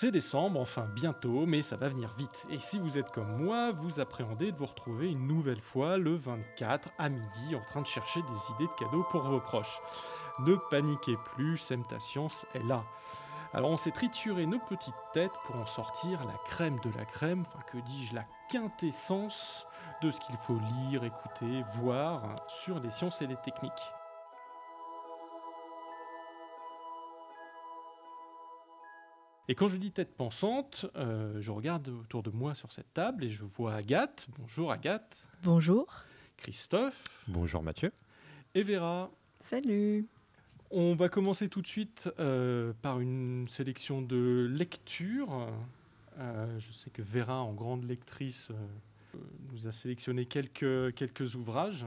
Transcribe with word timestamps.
C'est 0.00 0.12
décembre, 0.12 0.60
enfin 0.60 0.86
bientôt, 0.94 1.44
mais 1.44 1.60
ça 1.60 1.76
va 1.76 1.88
venir 1.88 2.14
vite. 2.16 2.44
Et 2.50 2.60
si 2.60 2.78
vous 2.78 2.98
êtes 2.98 3.10
comme 3.10 3.42
moi, 3.42 3.72
vous 3.72 3.98
appréhendez 3.98 4.52
de 4.52 4.56
vous 4.56 4.66
retrouver 4.66 5.10
une 5.10 5.26
nouvelle 5.26 5.60
fois 5.60 5.98
le 5.98 6.14
24 6.14 6.90
à 6.98 7.08
midi 7.08 7.56
en 7.56 7.64
train 7.64 7.82
de 7.82 7.86
chercher 7.88 8.20
des 8.20 8.54
idées 8.54 8.70
de 8.72 8.78
cadeaux 8.78 9.04
pour 9.10 9.22
vos 9.22 9.40
proches. 9.40 9.80
Ne 10.46 10.54
paniquez 10.70 11.16
plus, 11.34 11.58
Science 11.58 12.46
est 12.54 12.62
là. 12.62 12.84
Alors 13.52 13.70
on 13.70 13.76
s'est 13.76 13.90
trituré 13.90 14.46
nos 14.46 14.60
petites 14.60 14.94
têtes 15.12 15.34
pour 15.46 15.56
en 15.56 15.66
sortir 15.66 16.24
la 16.26 16.38
crème 16.46 16.78
de 16.84 16.96
la 16.96 17.04
crème, 17.04 17.44
enfin 17.48 17.64
que 17.66 17.78
dis-je, 17.78 18.14
la 18.14 18.24
quintessence 18.48 19.66
de 20.00 20.12
ce 20.12 20.20
qu'il 20.20 20.36
faut 20.36 20.60
lire, 20.90 21.02
écouter, 21.02 21.64
voir 21.74 22.36
sur 22.46 22.78
les 22.78 22.90
sciences 22.90 23.20
et 23.20 23.26
les 23.26 23.34
techniques. 23.38 23.92
Et 29.50 29.54
quand 29.54 29.66
je 29.66 29.78
dis 29.78 29.90
tête 29.90 30.14
pensante, 30.14 30.84
euh, 30.96 31.40
je 31.40 31.50
regarde 31.50 31.88
autour 31.88 32.22
de 32.22 32.28
moi 32.28 32.54
sur 32.54 32.70
cette 32.70 32.92
table 32.92 33.24
et 33.24 33.30
je 33.30 33.46
vois 33.46 33.76
Agathe. 33.76 34.28
Bonjour 34.38 34.70
Agathe. 34.70 35.26
Bonjour. 35.42 35.86
Christophe. 36.36 37.24
Bonjour 37.28 37.62
Mathieu. 37.62 37.90
Et 38.54 38.62
Vera. 38.62 39.10
Salut. 39.40 40.06
On 40.70 40.94
va 40.94 41.08
commencer 41.08 41.48
tout 41.48 41.62
de 41.62 41.66
suite 41.66 42.10
euh, 42.18 42.74
par 42.82 43.00
une 43.00 43.48
sélection 43.48 44.02
de 44.02 44.46
lectures. 44.50 45.48
Euh, 46.18 46.58
je 46.58 46.70
sais 46.72 46.90
que 46.90 47.00
Vera, 47.00 47.40
en 47.40 47.54
grande 47.54 47.84
lectrice, 47.84 48.50
nous 49.50 49.66
a 49.66 49.72
sélectionné 49.72 50.26
quelques, 50.26 50.94
quelques 50.94 51.36
ouvrages. 51.36 51.86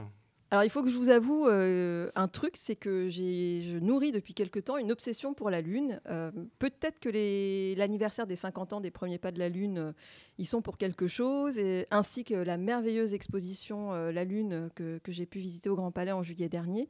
Alors 0.52 0.64
il 0.64 0.68
faut 0.68 0.82
que 0.82 0.90
je 0.90 0.98
vous 0.98 1.08
avoue 1.08 1.48
euh, 1.48 2.10
un 2.14 2.28
truc, 2.28 2.58
c'est 2.58 2.76
que 2.76 3.08
je 3.08 3.78
nourris 3.78 4.12
depuis 4.12 4.34
quelque 4.34 4.58
temps 4.58 4.76
une 4.76 4.92
obsession 4.92 5.32
pour 5.32 5.48
la 5.48 5.62
Lune. 5.62 5.98
Euh, 6.10 6.30
peut-être 6.58 7.00
que 7.00 7.08
l'anniversaire 7.74 8.26
des 8.26 8.36
50 8.36 8.74
ans 8.74 8.82
des 8.82 8.90
premiers 8.90 9.16
pas 9.16 9.32
de 9.32 9.38
la 9.38 9.48
Lune, 9.48 9.78
euh, 9.78 9.92
ils 10.36 10.44
sont 10.44 10.60
pour 10.60 10.76
quelque 10.76 11.08
chose, 11.08 11.58
ainsi 11.90 12.24
que 12.24 12.34
la 12.34 12.58
merveilleuse 12.58 13.14
exposition 13.14 13.92
La 13.92 14.24
Lune 14.24 14.68
que, 14.74 14.98
que 14.98 15.10
j'ai 15.10 15.24
pu 15.24 15.38
visiter 15.38 15.70
au 15.70 15.74
Grand 15.74 15.90
Palais 15.90 16.12
en 16.12 16.22
juillet 16.22 16.50
dernier. 16.50 16.86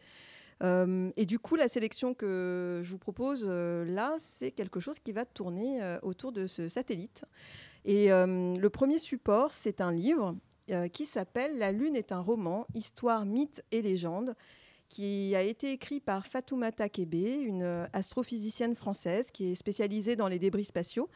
et 0.61 1.27
du 1.27 1.39
coup, 1.39 1.55
la 1.55 1.69
sélection 1.69 2.15
que 2.15 2.81
je 2.83 2.91
vous 2.91 2.99
propose 2.99 3.49
là, 3.49 4.17
c'est 4.19 4.51
quelque 4.51 4.81
chose 4.81 4.99
qui 4.99 5.13
va 5.13 5.25
tourner 5.25 5.99
autour 6.03 6.33
de 6.33 6.49
ce 6.49 6.67
satellite. 6.67 7.25
Et 7.85 8.09
le 8.09 8.69
premier 8.69 8.99
support, 8.99 9.53
c'est 9.53 9.81
un 9.81 9.93
livre 9.93 10.35
euh, 10.73 10.89
qui 10.89 11.07
s'appelle 11.07 11.59
La 11.59 11.73
Lune 11.73 11.97
est 11.97 12.13
un 12.13 12.21
roman, 12.21 12.67
histoire, 12.75 13.27
mythe 13.27 13.63
et 13.73 13.83
légende, 13.83 14.35
qui 14.89 15.35
a 15.35 15.43
été 15.43 15.73
écrit 15.73 16.01
par 16.01 16.27
Fatoumata 16.27 16.89
Kebe, 16.89 17.15
une 17.15 17.63
euh, 17.63 17.87
astrophysicienne 17.93 18.75
française 18.75 19.31
qui 19.31 19.53
est 19.53 19.55
spécialisée 19.55 20.17
dans 20.17 20.29
les 20.29 20.39
débris 20.39 20.65
spatiaux 20.65 21.09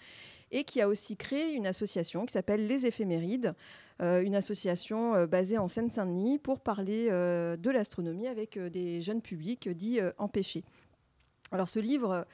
et 0.51 0.65
qui 0.65 0.81
a 0.81 0.89
aussi 0.89 1.17
créé 1.17 1.53
une 1.53 1.67
association 1.67 2.27
qui 2.27 2.33
s'appelle 2.33 2.67
Les 2.67 2.87
Éphémérides, 2.87 3.55
euh, 4.01 4.23
une 4.23 4.35
association 4.35 5.27
basée 5.27 5.59
en 5.59 5.69
Seine-Saint-Denis 5.69 6.39
pour 6.39 6.61
parler 6.61 7.09
de 7.09 7.71
l'astronomie 7.71 8.29
avec 8.29 8.59
des 8.59 9.01
jeunes 9.01 9.23
publics 9.23 9.69
dits 9.69 10.01
empêchés. 10.19 10.65
Alors 11.51 11.69
ce 11.69 11.81
livre 11.81 12.27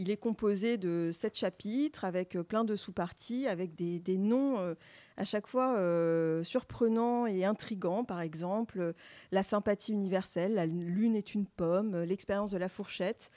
il 0.00 0.10
est 0.10 0.16
composé 0.16 0.78
de 0.78 1.10
sept 1.12 1.36
chapitres 1.36 2.04
avec 2.04 2.34
euh, 2.34 2.42
plein 2.42 2.64
de 2.64 2.74
sous-parties, 2.74 3.46
avec 3.46 3.74
des, 3.74 4.16
noms 4.16 4.58
euh, 4.58 4.74
à 5.20 5.24
chaque 5.24 5.46
fois 5.46 5.76
euh, 5.76 6.42
surprenants 6.42 7.26
et 7.26 7.44
intrigants. 7.44 8.04
Par 8.04 8.22
exemple, 8.22 8.94
la 9.32 9.42
sympathie 9.42 9.92
universelle, 9.92 10.54
la 10.54 10.64
lune 10.64 11.14
est 11.14 11.34
une 11.34 11.44
pomme, 11.44 11.94
l'expérience 12.04 12.52
de 12.52 12.58
la 12.58 12.70
fourchette. 12.70 13.30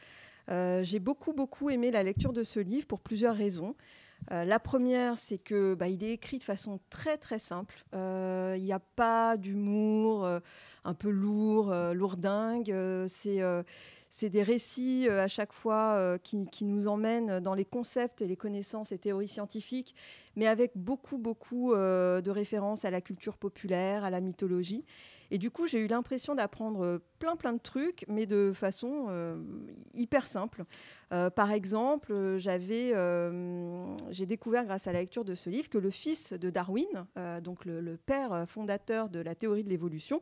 J'ai 0.48 1.00
beaucoup, 1.00 1.34
beaucoup 1.34 1.70
aimé 1.70 1.92
la 1.92 2.04
lecture 2.04 2.32
de 2.32 2.44
ce 2.44 2.60
livre 2.60 2.88
pour 2.88 3.02
plusieurs 3.02 3.36
raisons. 3.36 3.76
la 4.30 4.60
première, 4.60 5.18
c'est 5.18 5.38
que 5.38 5.74
bah, 5.74 5.88
il 5.88 6.04
est 6.04 6.12
écrit 6.12 6.38
de 6.38 6.44
façon 6.44 6.80
très 6.90 7.18
très 7.18 7.40
simple. 7.40 7.84
Il 7.94 8.62
n'y 8.62 8.74
a 8.74 8.82
pas 8.96 9.38
d'humour 9.38 10.28
un 10.84 10.94
peu 10.94 11.10
lourd, 11.10 11.74
lourdingue. 11.94 12.74
c'est 13.08 13.42
c'est 14.16 14.30
des 14.30 14.44
récits 14.44 15.08
euh, 15.10 15.24
à 15.24 15.28
chaque 15.28 15.54
fois 15.54 15.96
euh, 15.96 16.20
qui, 16.20 16.66
nous 16.66 16.88
emmènent 16.88 17.40
dans 17.40 17.56
les 17.56 17.66
concepts 17.66 18.22
et 18.22 18.28
les 18.28 18.38
connaissances 18.38 18.92
et 18.92 19.00
théories 19.00 19.28
scientifiques, 19.28 19.96
mais 20.36 20.46
avec 20.46 20.74
beaucoup, 20.76 21.18
beaucoup 21.18 21.74
euh, 21.74 22.22
de 22.22 22.30
références 22.30 22.86
à 22.86 22.92
la 22.92 23.02
culture 23.02 23.38
populaire, 23.38 24.04
à 24.04 24.12
la 24.12 24.22
mythologie. 24.22 24.86
Et 25.32 25.40
du 25.40 25.50
coup, 25.50 25.66
j'ai 25.66 25.80
eu 25.80 25.88
l'impression 25.88 26.36
d'apprendre 26.36 27.02
plein, 27.18 27.36
plein 27.36 27.54
de 27.54 27.60
trucs, 27.60 28.06
mais 28.08 28.28
de 28.28 28.52
façon 28.54 29.08
hyper 29.96 30.28
simple. 30.28 30.64
par 31.10 31.52
exemple, 31.52 32.36
j'avais, 32.38 32.94
j'ai 34.12 34.28
découvert 34.28 34.66
grâce 34.66 34.86
à 34.86 34.94
la 34.94 35.00
lecture 35.00 35.26
de 35.26 35.34
ce 35.34 35.50
livre 35.50 35.70
que 35.70 35.80
le 35.80 35.90
fils 35.90 36.34
de 36.34 36.52
Darwin, 36.52 37.08
donc 37.42 37.66
le, 37.66 37.98
père 37.98 38.46
fondateur 38.48 39.10
de 39.10 39.20
la 39.22 39.34
théorie 39.34 39.64
de 39.64 39.70
l'évolution, 39.70 40.22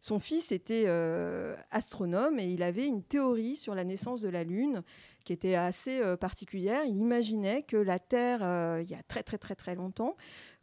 son 0.00 0.18
fils 0.18 0.52
était 0.52 0.84
euh, 0.86 1.56
astronome 1.70 2.38
et 2.38 2.46
il 2.46 2.62
avait 2.62 2.86
une 2.86 3.02
théorie 3.02 3.56
sur 3.56 3.74
la 3.74 3.84
naissance 3.84 4.20
de 4.20 4.28
la 4.28 4.44
Lune 4.44 4.82
qui 5.24 5.32
était 5.32 5.56
assez 5.56 6.00
euh, 6.00 6.16
particulière. 6.16 6.84
Il 6.84 6.96
imaginait 6.98 7.62
que 7.62 7.76
la 7.76 7.98
Terre, 7.98 8.40
euh, 8.42 8.80
il 8.82 8.90
y 8.90 8.94
a 8.94 9.02
très 9.02 9.22
très 9.22 9.38
très 9.38 9.56
très 9.56 9.74
longtemps, 9.74 10.16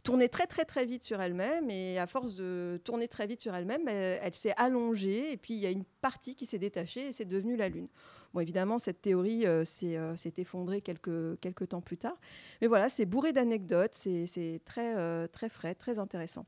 tournait 0.03 0.29
très 0.29 0.47
très 0.47 0.63
très 0.63 0.85
vite 0.85 1.03
sur 1.03 1.21
elle-même 1.21 1.69
et 1.69 1.99
à 1.99 2.07
force 2.07 2.35
de 2.35 2.79
tourner 2.83 3.07
très 3.07 3.27
vite 3.27 3.41
sur 3.41 3.53
elle-même, 3.53 3.87
elle, 3.87 4.33
s'est 4.33 4.53
allongée 4.55 5.31
et 5.31 5.37
puis 5.37 5.53
il 5.53 5.59
y 5.59 5.65
a 5.65 5.71
une 5.71 5.85
partie 6.01 6.35
qui 6.35 6.45
s'est 6.45 6.59
détachée 6.59 7.07
et 7.07 7.11
c'est 7.11 7.25
devenu 7.25 7.57
la 7.57 7.69
Lune. 7.69 7.87
Bon, 8.33 8.39
évidemment, 8.41 8.79
cette 8.79 9.01
théorie 9.01 9.45
s'est 9.65 10.33
effondrée 10.37 10.81
quelques, 10.81 11.39
quelques 11.39 11.69
temps 11.69 11.79
plus 11.79 11.97
tard. 11.97 12.19
Mais 12.61 12.67
voilà, 12.67 12.89
c'est 12.89 13.05
bourré 13.05 13.31
d'anecdotes, 13.31 13.95
c'est 13.95 14.59
très, 14.65 15.27
très 15.29 15.47
frais, 15.47 15.73
très 15.73 15.99
intéressant. 15.99 16.45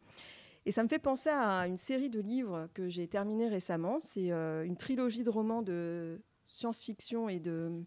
Et 0.67 0.71
ça 0.71 0.83
me 0.83 0.89
fait 0.89 0.99
penser 0.99 1.29
à 1.29 1.65
une 1.65 1.77
série 1.77 2.09
de 2.09 2.19
livres 2.19 2.67
que 2.73 2.89
j'ai 2.89 3.07
terminé 3.07 3.47
récemment. 3.47 4.01
C'est 4.01 4.33
euh, 4.33 4.65
une 4.65 4.75
trilogie 4.75 5.23
de 5.23 5.29
romans 5.29 5.61
de 5.61 6.19
science-fiction 6.45 7.29
et 7.29 7.39
de, 7.39 7.85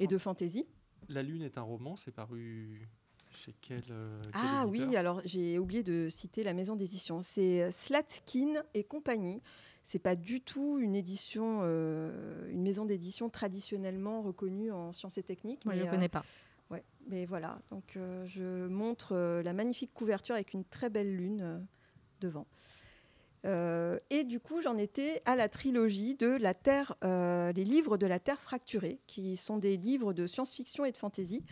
et 0.00 0.08
de 0.08 0.18
fantasy. 0.18 0.66
La 1.08 1.22
Lune 1.22 1.42
est 1.42 1.56
un 1.56 1.62
roman, 1.62 1.94
c'est 1.94 2.10
paru 2.10 2.88
chez 3.30 3.54
quel, 3.60 3.84
euh, 3.90 4.20
Ah 4.32 4.66
oui, 4.66 4.96
alors 4.96 5.22
j'ai 5.24 5.60
oublié 5.60 5.84
de 5.84 6.08
citer 6.08 6.42
la 6.42 6.52
maison 6.52 6.74
d'édition. 6.74 7.22
C'est 7.22 7.62
euh, 7.62 7.70
Slatkin 7.70 8.64
et 8.74 8.82
compagnie. 8.82 9.40
C'est 9.84 10.00
pas 10.00 10.16
du 10.16 10.40
tout 10.40 10.80
une 10.80 10.96
édition, 10.96 11.62
une 11.62 12.62
maison 12.62 12.86
d'édition 12.86 13.30
traditionnellement 13.30 14.20
reconnue 14.20 14.72
en 14.72 14.92
sciences 14.92 15.16
et 15.16 15.22
techniques. 15.22 15.64
Moi, 15.64 15.76
je 15.76 15.84
ne 15.84 15.90
connais 15.90 16.08
pas. 16.08 16.24
Ouais, 16.70 16.82
mais 17.06 17.24
voilà. 17.24 17.60
Donc, 17.70 17.96
je 18.26 18.66
montre 18.66 19.14
la 19.44 19.52
magnifique 19.52 19.94
couverture 19.94 20.34
avec 20.34 20.54
une 20.54 20.64
très 20.64 20.90
belle 20.90 21.14
lune 21.14 21.64
devant. 22.20 22.46
Euh, 23.46 23.96
et 24.10 24.24
du 24.24 24.40
coup, 24.40 24.60
j'en 24.60 24.76
étais 24.76 25.22
à 25.24 25.36
la 25.36 25.48
trilogie 25.48 26.14
de 26.16 26.26
la 26.26 26.54
Terre, 26.54 26.94
euh, 27.04 27.52
les 27.52 27.64
livres 27.64 27.96
de 27.96 28.06
la 28.06 28.18
Terre 28.18 28.40
fracturée, 28.40 28.98
qui 29.06 29.36
sont 29.36 29.58
des 29.58 29.76
livres 29.76 30.12
de 30.12 30.26
science-fiction 30.26 30.84
et 30.84 30.92
de 30.92 30.96
fantasy, 30.96 31.44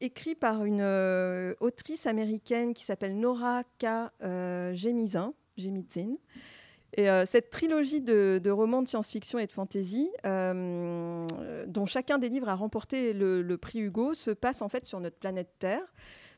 écrits 0.00 0.34
par 0.36 0.64
une 0.64 0.80
euh, 0.80 1.54
autrice 1.60 2.06
américaine 2.06 2.74
qui 2.74 2.84
s'appelle 2.84 3.18
Nora 3.18 3.64
K. 3.78 4.10
Jemisin, 4.74 5.32
Et 6.96 7.06
cette 7.26 7.50
trilogie 7.50 8.00
de, 8.00 8.50
romans 8.50 8.82
de 8.82 8.88
science-fiction 8.88 9.38
et 9.40 9.46
de 9.46 9.52
fantasy, 9.52 10.10
dont 10.24 11.86
chacun 11.86 12.18
des 12.18 12.28
livres 12.28 12.48
a 12.48 12.54
remporté 12.54 13.12
le, 13.12 13.56
prix 13.56 13.80
Hugo, 13.80 14.14
se 14.14 14.30
passe 14.30 14.62
en 14.62 14.68
fait 14.68 14.84
sur 14.84 15.00
notre 15.00 15.16
planète 15.16 15.50
Terre 15.58 15.92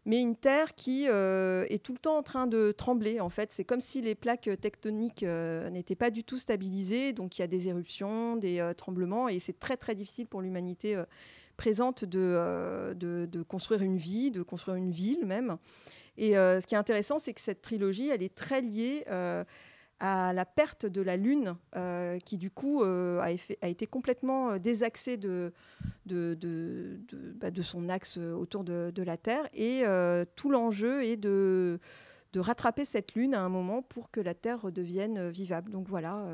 mais 0.07 0.21
une 0.21 0.37
Terre 0.37 0.77
qui 0.77 1.09
euh, 1.09 1.67
est 1.69 1.83
tout 1.83 1.93
le 1.93 1.99
temps 1.99 2.17
en 2.17 2.23
train 2.23 2.47
de 2.47 2.71
trembler. 2.71 3.21
En 3.21 3.29
fait, 3.29 3.53
c'est 3.53 3.65
comme 3.65 3.81
si 3.81 4.01
les 4.01 4.15
plaques 4.15 4.49
tectoniques 4.61 5.25
euh, 5.25 5.69
n'étaient 5.69 5.97
pas 5.97 6.11
du 6.11 6.23
tout 6.23 6.39
stabilisées. 6.39 7.13
Donc, 7.13 7.37
il 7.37 7.43
y 7.43 7.45
a 7.45 7.49
des 7.49 7.69
éruptions, 7.69 8.37
des 8.37 8.61
euh, 8.61 8.73
tremblements, 8.73 9.29
et 9.29 9.41
c'est 9.41 9.59
très 9.59 9.77
très 9.77 9.97
difficile 9.97 10.29
pour 10.29 10.41
l'humanité 10.41 10.97
présente 11.57 12.05
de, 12.05 12.95
de, 12.95 13.43
construire 13.43 13.83
une 13.83 13.97
vie, 13.97 14.31
de 14.31 14.43
construire 14.43 14.77
une 14.77 14.93
ville 14.93 15.27
même. 15.27 15.57
Et 16.19 16.33
ce 16.33 16.65
qui 16.67 16.75
est 16.75 16.79
intéressant, 16.79 17.19
c'est 17.19 17.33
que 17.33 17.41
cette 17.41 17.63
trilogie, 17.63 18.09
elle 18.09 18.23
est 18.23 18.35
très 18.35 18.61
liée 18.61 19.05
à 20.01 20.33
la 20.33 20.45
perte 20.45 20.87
de 20.87 21.01
la 21.01 21.17
Lune, 21.17 21.57
euh, 21.75 22.19
qui 22.19 22.37
du 22.37 22.51
coup 22.51 22.83
euh, 22.83 23.21
a, 23.21 23.69
été 23.69 23.87
complètement 23.87 24.51
euh, 24.51 24.59
désaxée 24.59 25.17
de, 25.17 25.53
de, 26.05 27.01
bah, 27.37 27.49
son 27.63 27.89
axe 27.89 28.19
autour 28.19 28.65
de, 28.65 29.03
la 29.03 29.17
Terre. 29.17 29.49
Et 29.55 29.85
tout 30.35 30.51
l'enjeu 30.51 31.05
est 31.05 31.17
de, 31.17 31.79
rattraper 32.37 32.85
cette 32.85 33.15
Lune 33.15 33.35
à 33.35 33.41
un 33.41 33.49
moment 33.49 33.81
pour 33.81 34.11
que 34.11 34.21
la 34.21 34.35
Terre 34.35 34.61
redevienne 34.61 35.31
vivable. 35.31 35.73
Donc 35.73 35.89
voilà. 35.89 36.27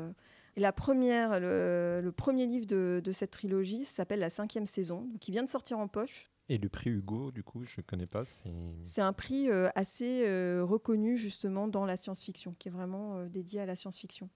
la 0.57 0.73
première, 0.73 1.39
le, 1.39 2.11
premier 2.11 2.45
livre 2.45 2.65
de, 2.65 3.11
cette 3.13 3.31
trilogie 3.31 3.85
s'appelle 3.85 4.19
La 4.19 4.29
cinquième 4.29 4.65
saison, 4.65 5.07
qui 5.21 5.31
vient 5.31 5.43
de 5.43 5.49
sortir 5.49 5.79
en 5.79 5.87
poche. 5.87 6.29
Et 6.49 6.57
le 6.57 6.67
prix 6.69 6.89
Hugo, 6.89 7.31
du 7.31 7.41
coup, 7.43 7.63
je 7.63 7.79
ne 7.79 7.83
connais 7.83 8.05
pas. 8.05 8.23
C'est 8.83 9.01
un 9.01 9.13
prix 9.13 9.49
euh, 9.49 9.69
assez 9.75 10.23
euh, 10.27 10.63
reconnu 10.63 11.17
justement 11.17 11.67
dans 11.67 11.85
la 11.85 11.95
science-fiction, 11.97 12.53
qui 12.59 12.67
est 12.67 12.71
vraiment 12.71 13.17
euh, 13.17 13.29
dédié 13.29 13.61
à 13.61 13.65
la 13.65 13.75
science-fiction. 13.75 14.29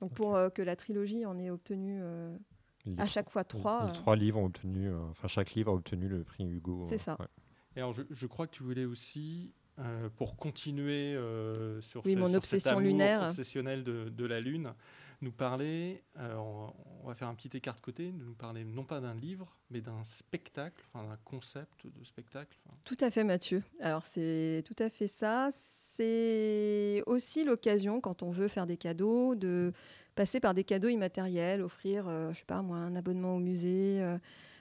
Donc 0.00 0.12
pour 0.14 0.38
que 0.54 0.60
la 0.62 0.76
trilogie 0.76 1.24
en 1.24 1.38
ait 1.38 1.50
obtenu 1.50 2.02
à 2.98 3.06
chaque 3.06 3.30
fois 3.30 3.44
trois. 3.44 3.84
Les, 3.84 3.90
euh, 3.90 3.92
trois 3.92 4.16
livres 4.16 4.38
ont 4.40 4.46
obtenu, 4.46 4.88
euh, 4.88 4.98
enfin 5.10 5.28
chaque 5.28 5.52
livre 5.54 5.70
a 5.70 5.74
obtenu 5.74 6.08
le 6.08 6.24
prix 6.24 6.44
Hugo. 6.44 6.84
C'est 6.88 6.96
euh, 6.96 6.98
ça. 6.98 7.16
ouais. 7.20 7.26
Et 7.76 7.78
alors, 7.80 7.92
je, 7.92 8.02
je 8.10 8.26
crois 8.26 8.46
que 8.46 8.54
tu 8.54 8.62
voulais 8.62 8.84
aussi, 8.84 9.52
euh, 9.78 10.08
pour 10.16 10.36
continuer 10.36 11.14
euh, 11.14 11.80
sur, 11.80 12.04
Oui, 12.04 12.12
ce- 12.14 12.18
mon 12.18 12.28
sur 12.28 12.36
obsession 12.38 12.70
cet 12.70 12.76
amour 12.78 12.82
lunaire. 12.82 13.22
obsessionnel 13.22 13.82
de, 13.84 14.08
de 14.10 14.24
la 14.26 14.40
Lune, 14.40 14.74
nous 15.24 15.32
parler, 15.32 16.02
euh, 16.18 16.34
on, 16.36 17.06
va 17.06 17.14
faire 17.14 17.28
un 17.28 17.34
petit 17.34 17.54
écart 17.56 17.74
de 17.74 17.80
côté, 17.80 18.12
nous 18.12 18.34
parler 18.34 18.64
non 18.64 18.84
pas 18.84 19.00
d'un 19.00 19.14
livre, 19.14 19.56
mais 19.70 19.80
d'un 19.80 20.04
spectacle, 20.04 20.84
enfin 20.92 21.06
d'un 21.06 21.18
concept 21.24 21.86
de 21.86 22.04
spectacle. 22.04 22.56
Tout 22.84 22.96
à 23.00 23.10
fait, 23.10 23.24
Mathieu. 23.24 23.62
Alors, 23.80 24.04
c'est 24.04 24.62
tout 24.66 24.80
à 24.82 24.88
fait 24.88 25.08
ça. 25.08 25.48
C'est 25.52 27.02
aussi 27.06 27.44
l'occasion, 27.44 28.00
quand 28.00 28.22
on 28.22 28.30
veut 28.30 28.48
faire 28.48 28.66
des 28.66 28.76
cadeaux, 28.76 29.34
de 29.34 29.72
passer 30.14 30.40
par 30.40 30.54
des 30.54 30.64
cadeaux 30.64 30.88
immatériels, 30.88 31.62
offrir, 31.62 32.08
euh, 32.08 32.32
je 32.32 32.38
sais 32.38 32.44
pas 32.44 32.62
moi, 32.62 32.78
un 32.78 32.96
abonnement 32.96 33.36
au 33.36 33.40
musée, 33.40 34.00
euh, 34.02 34.18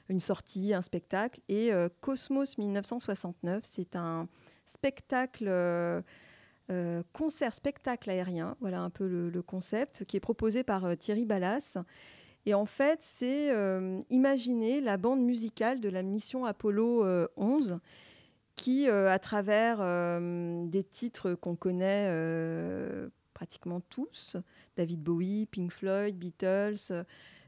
une 0.09 0.19
sortie, 0.19 0.73
un 0.73 0.81
spectacle. 0.81 1.39
Et 1.47 1.71
euh, 1.71 1.89
Cosmos 2.01 2.57
1969, 2.57 3.63
c'est 3.63 3.95
un 3.95 4.27
spectacle, 4.65 5.45
euh, 6.69 7.03
concert 7.11 7.53
spectacle 7.53 8.09
aérien. 8.09 8.55
Voilà 8.61 8.79
un 8.81 8.89
peu 8.89 9.05
le, 9.05 9.41
concept 9.41 10.05
qui 10.05 10.15
est 10.15 10.21
proposé 10.21 10.63
par 10.63 10.85
euh, 10.85 10.95
Thierry 10.95 11.25
Ballas. 11.25 11.77
Et 12.45 12.53
en 12.53 12.65
fait, 12.65 12.99
c'est 13.01 13.51
euh, 13.51 13.99
imaginer 14.09 14.79
la 14.79 14.97
bande 14.97 15.21
musicale 15.21 15.81
de 15.81 15.89
la 15.89 16.03
mission 16.03 16.45
Apollo 16.45 17.03
euh, 17.03 17.27
11 17.35 17.79
qui, 18.55 18.87
à 18.87 19.17
travers 19.17 19.79
des 19.79 20.83
titres 20.83 21.33
qu'on 21.33 21.55
connaît 21.55 22.07
pratiquement 23.33 23.81
tous, 23.89 24.37
David 24.77 25.01
Bowie, 25.01 25.47
Pink 25.47 25.71
Floyd, 25.71 26.15
Beatles, 26.15 27.03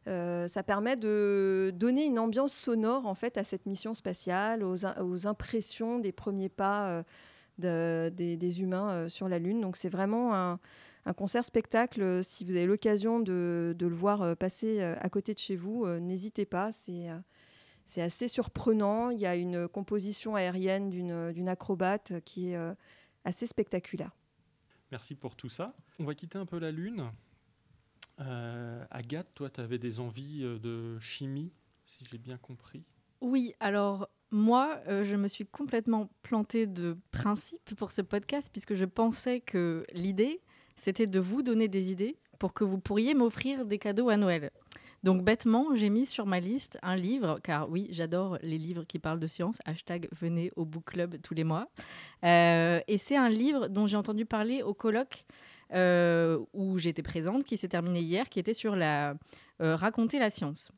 ça 0.08 0.64
permet 0.66 0.96
de 0.96 1.72
donner 1.76 2.06
une 2.06 2.18
ambiance 2.18 2.56
sonore 2.56 3.06
en 3.06 3.14
fait 3.14 3.38
à 3.38 3.44
cette 3.44 3.68
mission 3.68 3.94
spatiale, 3.94 4.64
aux, 4.64 5.28
impressions 5.28 6.00
des 6.00 6.12
premiers 6.12 6.50
pas 6.50 7.04
de- 7.58 8.10
des, 8.14 8.38
des 8.38 8.62
humains 8.62 8.90
euh, 8.92 9.10
sur 9.10 9.28
la 9.28 9.40
Lune. 9.40 9.62
Donc 9.62 9.78
c'est 9.78 9.90
vraiment 9.90 10.36
un, 10.36 10.60
un 11.06 11.14
concert-spectacle. 11.14 12.02
Euh, 12.02 12.24
Si 12.24 12.44
vous 12.44 12.52
avez 12.52 12.66
l'occasion 12.66 13.20
de, 13.20 13.76
de 13.78 13.88
le 13.88 13.96
voir 13.96 14.22
euh, 14.22 14.36
passer 14.36 14.82
à 14.82 15.10
côté 15.10 15.34
de 15.34 15.40
chez 15.40 15.56
vous, 15.56 15.86
euh, 15.86 16.00
n'hésitez 16.00 16.46
pas. 16.46 16.72
C'est 16.72 17.10
euh, 17.10 17.18
c'est 17.88 18.02
assez 18.02 18.28
surprenant. 18.28 19.12
Il 19.12 19.20
y 19.20 19.28
a 19.28 19.36
une 19.36 19.68
composition 19.68 20.36
aérienne 20.36 20.90
d'une 20.90 21.32
d'une 21.34 21.48
acrobate 21.48 22.14
qui 22.26 22.50
est 22.52 22.56
euh, 22.56 22.74
assez 23.26 23.46
spectaculaire. 23.46 24.12
Merci 24.92 25.16
pour 25.16 25.36
tout 25.36 25.50
ça. 25.50 25.76
On 26.00 26.06
va 26.06 26.16
quitter 26.16 26.38
un 26.38 26.46
peu 26.46 26.60
la 26.60 26.72
Lune. 26.72 27.12
Euh, 28.22 28.86
Agathe, 28.92 29.28
toi, 29.34 29.50
tu 29.50 29.60
avais 29.60 29.78
des 29.78 30.00
envies 30.00 30.42
de 30.42 30.98
chimie, 31.00 31.52
si 31.86 32.06
j'ai 32.10 32.18
bien 32.18 32.38
compris? 32.38 32.84
Oui, 33.20 33.54
alors 33.60 34.08
moi, 34.32 34.80
euh, 34.88 35.04
je 35.04 35.16
me 35.16 35.28
suis 35.28 35.46
complètement 35.46 36.10
plantée 36.24 36.66
de 36.66 36.98
principe 37.12 37.76
pour 37.76 37.92
ce 37.92 38.02
podcast 38.02 38.50
puisque 38.52 38.76
je 38.76 38.86
pensais 38.86 39.40
que 39.40 39.84
l'idée, 39.94 40.42
c'était 40.78 41.08
de 41.08 41.20
vous 41.20 41.42
donner 41.42 41.68
des 41.68 41.92
idées 41.92 42.18
pour 42.40 42.54
que 42.54 42.64
vous 42.64 42.80
pourriez 42.80 43.14
m'offrir 43.14 43.66
des 43.66 43.78
cadeaux 43.78 44.10
à 44.10 44.18
Noël. 44.18 44.52
Donc 45.04 45.24
bêtement, 45.24 45.76
j'ai 45.76 45.90
mis 45.90 46.06
sur 46.08 46.26
ma 46.26 46.40
liste 46.40 46.80
un 46.82 46.96
livre, 46.96 47.40
car 47.44 47.70
oui, 47.70 47.88
j'adore 47.92 48.40
les 48.42 48.58
livres 48.58 48.84
qui 48.86 48.98
parlent 48.98 49.20
de 49.20 49.28
science. 49.28 49.60
Hashtag 49.66 50.10
venez 50.12 50.52
au 50.56 50.66
book 50.66 50.86
club 50.86 51.22
tous 51.22 51.36
les 51.36 51.44
mois. 51.44 51.70
Euh, 52.24 52.80
et 52.88 52.98
c'est 52.98 53.16
un 53.16 53.30
livre 53.30 53.68
dont 53.68 53.86
j'ai 53.86 53.98
entendu 53.98 54.26
parler 54.26 54.64
au 54.64 54.74
colloque 54.74 55.26
euh, 55.74 56.40
où 56.54 56.80
j'étais 56.80 57.04
présente, 57.04 57.44
qui 57.44 57.56
s'est 57.56 57.68
terminé 57.68 58.02
hier, 58.02 58.30
qui 58.30 58.40
était 58.40 58.56
sur 58.56 58.76
la 58.76 59.16
raconter 59.60 60.20
la 60.20 60.30
science. 60.30 60.72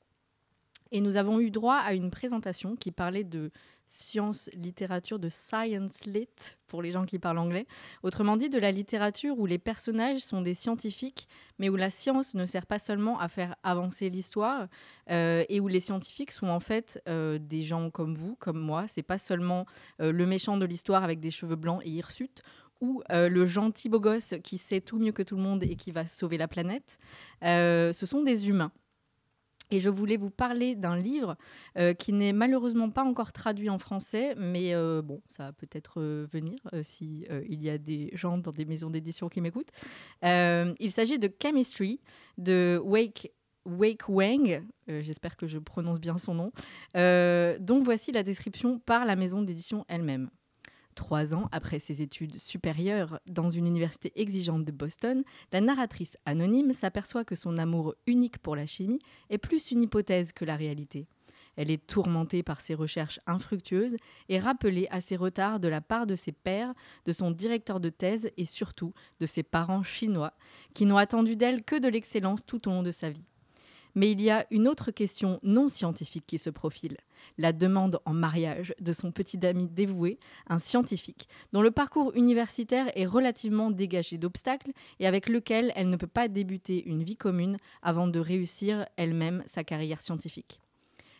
Et 0.92 1.02
nous 1.02 1.18
avons 1.18 1.40
eu 1.40 1.52
droit 1.52 1.76
à 1.76 1.94
une 1.94 2.12
présentation 2.12 2.76
qui 2.76 2.92
parlait 2.92 3.24
de 3.24 3.52
science, 3.88 4.50
littérature, 4.54 5.20
de 5.20 5.30
science 5.30 6.06
lit, 6.06 6.28
pour 6.68 6.82
les 6.82 6.92
gens 6.92 7.06
qui 7.06 7.20
parlent 7.20 7.38
anglais. 7.38 7.66
Autrement 8.04 8.38
dit, 8.38 8.50
de 8.50 8.60
la 8.60 8.72
littérature 8.72 9.40
où 9.40 9.46
les 9.46 9.58
personnages 9.58 10.20
sont 10.20 10.42
des 10.42 10.54
scientifiques, 10.54 11.28
mais 11.58 11.70
où 11.70 11.76
la 11.76 11.90
science 11.90 12.34
ne 12.34 12.46
sert 12.46 12.66
pas 12.66 12.80
seulement 12.80 13.20
à 13.20 13.28
faire 13.28 13.56
avancer 13.64 14.10
l'histoire, 14.10 14.68
euh, 15.10 15.44
et 15.50 15.60
où 15.60 15.68
les 15.68 15.80
scientifiques 15.80 16.32
sont 16.32 16.48
en 16.48 16.60
fait 16.60 17.02
euh, 17.08 17.40
des 17.40 17.64
gens 17.64 17.90
comme 17.90 18.16
vous, 18.16 18.36
comme 18.36 18.60
moi. 18.60 18.86
C'est 18.88 19.04
pas 19.04 19.18
seulement 19.18 19.66
euh, 20.02 20.12
le 20.12 20.26
méchant 20.26 20.58
de 20.58 20.66
l'histoire 20.66 21.04
avec 21.04 21.20
des 21.20 21.32
cheveux 21.32 21.56
blancs 21.56 21.82
et 21.84 21.90
hirsutes, 21.90 22.44
ou 22.80 23.02
le 23.10 23.46
gentil 23.48 23.90
beau 23.90 24.00
gosse 24.00 24.36
qui 24.44 24.60
sait 24.60 24.82
tout 24.82 25.00
mieux 25.00 25.12
que 25.12 25.24
tout 25.24 25.36
le 25.36 25.42
monde 25.42 25.64
et 25.64 25.76
qui 25.76 25.92
va 25.92 26.06
sauver 26.06 26.38
la 26.38 26.48
planète. 26.48 27.00
Ce 27.42 28.06
sont 28.06 28.22
des 28.22 28.50
humains. 28.50 28.72
Et 29.72 29.80
je 29.80 29.90
voulais 29.90 30.18
vous 30.18 30.30
parler 30.30 30.76
d'un 30.76 30.98
livre 30.98 31.36
euh, 31.78 31.94
qui 31.94 32.14
n'est 32.14 32.34
malheureusement 32.34 32.90
pas 32.90 33.04
encore 33.04 33.34
traduit 33.34 33.70
en 33.70 33.80
français, 33.80 34.34
mais 34.38 34.74
euh, 34.74 35.02
bon, 35.02 35.22
ça 35.30 35.46
va 35.46 35.54
peut-être 35.54 36.02
euh, 36.02 36.26
venir 36.32 36.58
si 36.84 37.26
il 37.50 37.62
y 37.62 37.70
a 37.70 37.78
des 37.78 38.10
gens 38.14 38.38
dans 38.38 38.52
des 38.52 38.66
maisons 38.66 38.90
d'édition 38.90 39.30
qui 39.30 39.42
m'écoutent. 39.42 39.72
Il 40.24 40.92
s'agit 40.92 41.20
de 41.20 41.32
Chemistry 41.42 42.00
de 42.38 42.80
Wake 42.84 43.32
Wake 43.68 44.08
Wang, 44.08 44.64
j'espère 44.88 45.36
que 45.36 45.46
je 45.46 45.60
prononce 45.60 46.00
bien 46.00 46.18
son 46.18 46.34
nom, 46.34 46.52
euh, 46.96 47.58
dont 47.60 47.84
voici 47.84 48.12
la 48.12 48.24
description 48.24 48.80
par 48.80 49.06
la 49.06 49.16
maison 49.16 49.42
d'édition 49.42 49.86
elle-même. 49.90 50.30
Trois 50.98 51.36
ans 51.36 51.48
après 51.52 51.78
ses 51.78 52.02
études 52.02 52.40
supérieures 52.40 53.20
dans 53.28 53.52
une 53.52 53.68
université 53.68 54.12
exigeante 54.16 54.66
de 54.66 54.72
Boston, 54.72 55.24
la 55.52 55.62
narratrice 55.62 56.18
anonyme 56.26 56.74
s'aperçoit 56.74 57.24
que 57.24 57.36
son 57.36 57.60
amour 57.60 57.94
unique 58.08 58.40
pour 58.40 58.56
la 58.56 58.66
chimie 58.66 58.98
est 59.30 59.38
plus 59.38 59.70
une 59.70 59.84
hypothèse 59.84 60.32
que 60.32 60.44
la 60.44 60.56
réalité. 60.56 61.06
Elle 61.56 61.70
est 61.70 61.86
tourmentée 61.86 62.42
par 62.42 62.62
ses 62.62 62.74
recherches 62.74 63.20
infructueuses 63.28 63.96
et 64.28 64.40
rappelée 64.40 64.88
à 64.90 65.00
ses 65.00 65.18
retards 65.18 65.60
de 65.60 65.68
la 65.68 65.82
part 65.82 66.08
de 66.08 66.16
ses 66.16 66.32
pairs, 66.32 66.74
de 67.06 67.12
son 67.14 67.30
directeur 67.30 67.80
de 67.80 67.90
thèse 67.90 68.32
et 68.36 68.46
surtout 68.46 68.96
de 69.20 69.28
ses 69.28 69.44
parents 69.44 69.84
chinois, 69.84 70.34
qui 70.74 70.88
n'ont 70.88 70.98
attendu 70.98 71.36
d'elle 71.36 71.64
que 71.64 71.76
de 71.76 71.90
l'excellence 71.90 72.44
tout 72.44 72.68
au 72.68 72.72
long 72.72 72.82
de 72.82 72.92
sa 72.92 73.12
vie. 73.12 73.26
Mais 73.98 74.12
il 74.12 74.22
y 74.22 74.30
a 74.30 74.46
une 74.52 74.68
autre 74.68 74.92
question 74.92 75.40
non 75.42 75.70
scientifique 75.70 76.28
qui 76.28 76.38
se 76.38 76.52
profile, 76.52 76.98
la 77.40 77.52
demande 77.52 78.00
en 78.06 78.14
mariage 78.14 78.76
de 78.80 78.92
son 78.92 79.12
petit 79.12 79.44
ami 79.44 79.68
dévoué, 79.68 80.20
un 80.46 80.60
scientifique, 80.60 81.28
dont 81.52 81.64
le 81.64 81.72
parcours 81.72 82.16
universitaire 82.16 82.92
est 82.96 83.08
relativement 83.08 83.72
dégagé 83.72 84.20
d'obstacles 84.20 84.70
et 85.00 85.08
avec 85.08 85.28
lequel 85.28 85.74
elle 85.76 85.90
ne 85.90 85.96
peut 85.96 86.06
pas 86.06 86.28
débuter 86.28 86.88
une 86.88 87.02
vie 87.02 87.18
commune 87.18 87.58
avant 87.82 88.08
de 88.08 88.20
réussir 88.20 88.86
elle-même 88.98 89.42
sa 89.48 89.64
carrière 89.64 90.04
scientifique. 90.04 90.62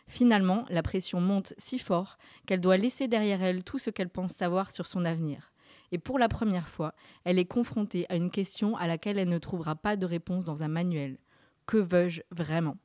Finalement, 0.06 0.64
la 0.70 0.84
pression 0.84 1.20
monte 1.20 1.54
si 1.58 1.80
fort 1.80 2.16
qu'elle 2.46 2.60
doit 2.60 2.76
laisser 2.76 3.08
derrière 3.08 3.42
elle 3.42 3.64
tout 3.64 3.80
ce 3.80 3.90
qu'elle 3.90 4.08
pense 4.08 4.34
savoir 4.34 4.70
sur 4.70 4.86
son 4.86 5.04
avenir. 5.04 5.50
Et 5.90 5.98
pour 5.98 6.16
la 6.16 6.28
première 6.28 6.68
fois, 6.68 6.94
elle 7.24 7.40
est 7.40 7.44
confrontée 7.44 8.06
à 8.08 8.14
une 8.14 8.30
question 8.30 8.76
à 8.76 8.86
laquelle 8.86 9.18
elle 9.18 9.30
ne 9.30 9.38
trouvera 9.38 9.74
pas 9.74 9.96
de 9.96 10.06
réponse 10.06 10.44
dans 10.44 10.62
un 10.62 10.68
manuel. 10.68 11.18
Que 11.68 11.76
veux-je 11.76 12.22
vraiment? 12.30 12.78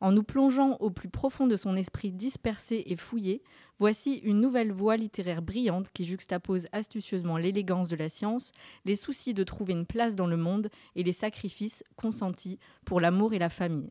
En 0.00 0.12
nous 0.12 0.22
plongeant 0.22 0.76
au 0.78 0.90
plus 0.90 1.08
profond 1.08 1.48
de 1.48 1.56
son 1.56 1.74
esprit 1.74 2.12
dispersé 2.12 2.84
et 2.86 2.94
fouillé, 2.94 3.42
voici 3.76 4.18
une 4.18 4.40
nouvelle 4.40 4.70
voie 4.70 4.96
littéraire 4.96 5.42
brillante 5.42 5.88
qui 5.92 6.04
juxtapose 6.04 6.68
astucieusement 6.70 7.38
l'élégance 7.38 7.88
de 7.88 7.96
la 7.96 8.08
science, 8.08 8.52
les 8.84 8.94
soucis 8.94 9.34
de 9.34 9.42
trouver 9.42 9.72
une 9.72 9.84
place 9.84 10.14
dans 10.14 10.28
le 10.28 10.36
monde 10.36 10.68
et 10.94 11.02
les 11.02 11.10
sacrifices 11.10 11.82
consentis 11.96 12.60
pour 12.84 13.00
l'amour 13.00 13.34
et 13.34 13.40
la 13.40 13.50
famille. 13.50 13.90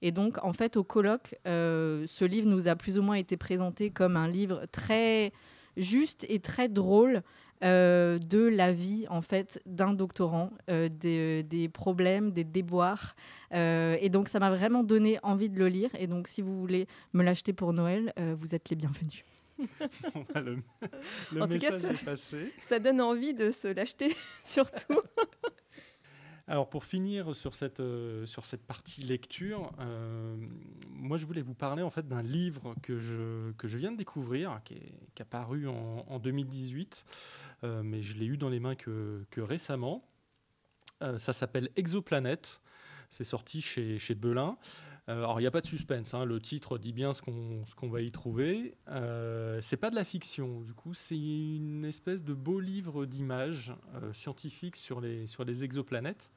Et 0.00 0.12
donc, 0.12 0.38
en 0.44 0.52
fait, 0.52 0.76
au 0.76 0.84
colloque, 0.84 1.34
euh, 1.48 2.04
ce 2.06 2.24
livre 2.24 2.46
nous 2.46 2.68
a 2.68 2.76
plus 2.76 3.00
ou 3.00 3.02
moins 3.02 3.16
été 3.16 3.36
présenté 3.36 3.90
comme 3.90 4.16
un 4.16 4.28
livre 4.28 4.66
très 4.70 5.32
juste 5.76 6.24
et 6.28 6.38
très 6.38 6.68
drôle 6.68 7.24
euh, 7.64 8.18
de 8.18 8.40
la 8.46 8.72
vie 8.72 9.06
en 9.08 9.22
fait 9.22 9.60
d'un 9.66 9.92
doctorant, 9.92 10.50
euh, 10.70 10.88
des, 10.88 11.42
des 11.42 11.68
problèmes, 11.68 12.30
des 12.32 12.44
déboires. 12.44 13.16
Euh, 13.52 13.96
et 14.00 14.08
donc, 14.08 14.28
ça 14.28 14.38
m'a 14.38 14.50
vraiment 14.50 14.82
donné 14.84 15.18
envie 15.22 15.48
de 15.48 15.58
le 15.58 15.68
lire. 15.68 15.90
Et 15.98 16.06
donc, 16.06 16.28
si 16.28 16.42
vous 16.42 16.58
voulez 16.58 16.86
me 17.12 17.22
l'acheter 17.22 17.52
pour 17.52 17.72
Noël, 17.72 18.12
euh, 18.18 18.34
vous 18.38 18.54
êtes 18.54 18.68
les 18.70 18.76
bienvenus. 18.76 19.24
Le 20.34 20.58
le 21.32 21.42
En 21.42 21.48
tout 21.48 21.56
cas, 21.58 21.70
message 21.70 21.80
ça- 21.80 21.90
est 21.92 22.04
passé. 22.04 22.52
Ça 22.64 22.78
donne 22.78 23.00
envie 23.00 23.32
de 23.32 23.50
se 23.50 23.68
l'acheter, 23.68 24.14
surtout. 24.44 25.00
Alors 26.48 26.68
pour 26.68 26.84
finir 26.84 27.34
sur 27.34 27.56
cette, 27.56 27.80
euh, 27.80 28.24
partie 28.68 29.02
lecture, 29.02 29.72
euh, 29.80 30.36
moi 30.90 31.16
je 31.16 31.26
voulais 31.26 31.42
vous 31.42 31.54
parler 31.54 31.82
en 31.82 31.90
fait 31.90 32.06
d'un 32.06 32.22
livre 32.22 32.76
que 32.82 32.98
je, 33.00 33.76
viens 33.76 33.90
de 33.90 33.96
découvrir, 33.96 34.60
qui 34.64 34.74
est, 34.74 35.20
est 35.20 35.24
paru 35.24 35.66
en, 35.66 36.04
en 36.06 36.18
2018, 36.20 37.04
euh, 37.64 37.82
mais 37.82 38.00
je 38.00 38.16
l'ai 38.16 38.26
eu 38.26 38.36
dans 38.36 38.48
les 38.48 38.60
mains 38.60 38.76
que, 38.76 39.26
récemment. 39.36 40.08
Ça 41.18 41.34
s'appelle 41.34 41.68
Exoplanète, 41.76 42.62
c'est 43.10 43.24
sorti 43.24 43.60
chez 43.60 44.14
Belin. 44.14 44.56
Euh, 45.08 45.18
alors 45.18 45.38
il 45.38 45.44
n'y 45.44 45.46
a 45.46 45.52
pas 45.52 45.60
de 45.60 45.66
suspense, 45.66 46.14
hein, 46.14 46.24
le 46.24 46.40
titre 46.40 46.78
dit 46.78 46.92
bien 46.92 47.12
ce 47.12 47.22
qu'on 47.22 47.88
va 47.88 48.00
y 48.00 48.10
trouver. 48.10 48.74
Euh, 48.88 49.60
c'est 49.62 49.76
pas 49.76 49.90
de 49.90 49.94
la 49.94 50.04
fiction, 50.04 50.62
du 50.62 50.74
coup 50.74 50.94
c'est 50.94 51.16
une 51.16 51.84
espèce 51.84 52.24
de 52.24 52.34
beau 52.34 52.58
livre 52.58 53.06
d'images 53.06 53.72
euh, 53.94 54.12
scientifiques 54.12 54.76
sur 54.76 55.00
les, 55.00 55.26
sur 55.26 55.48
exoplanètes. 55.48 56.32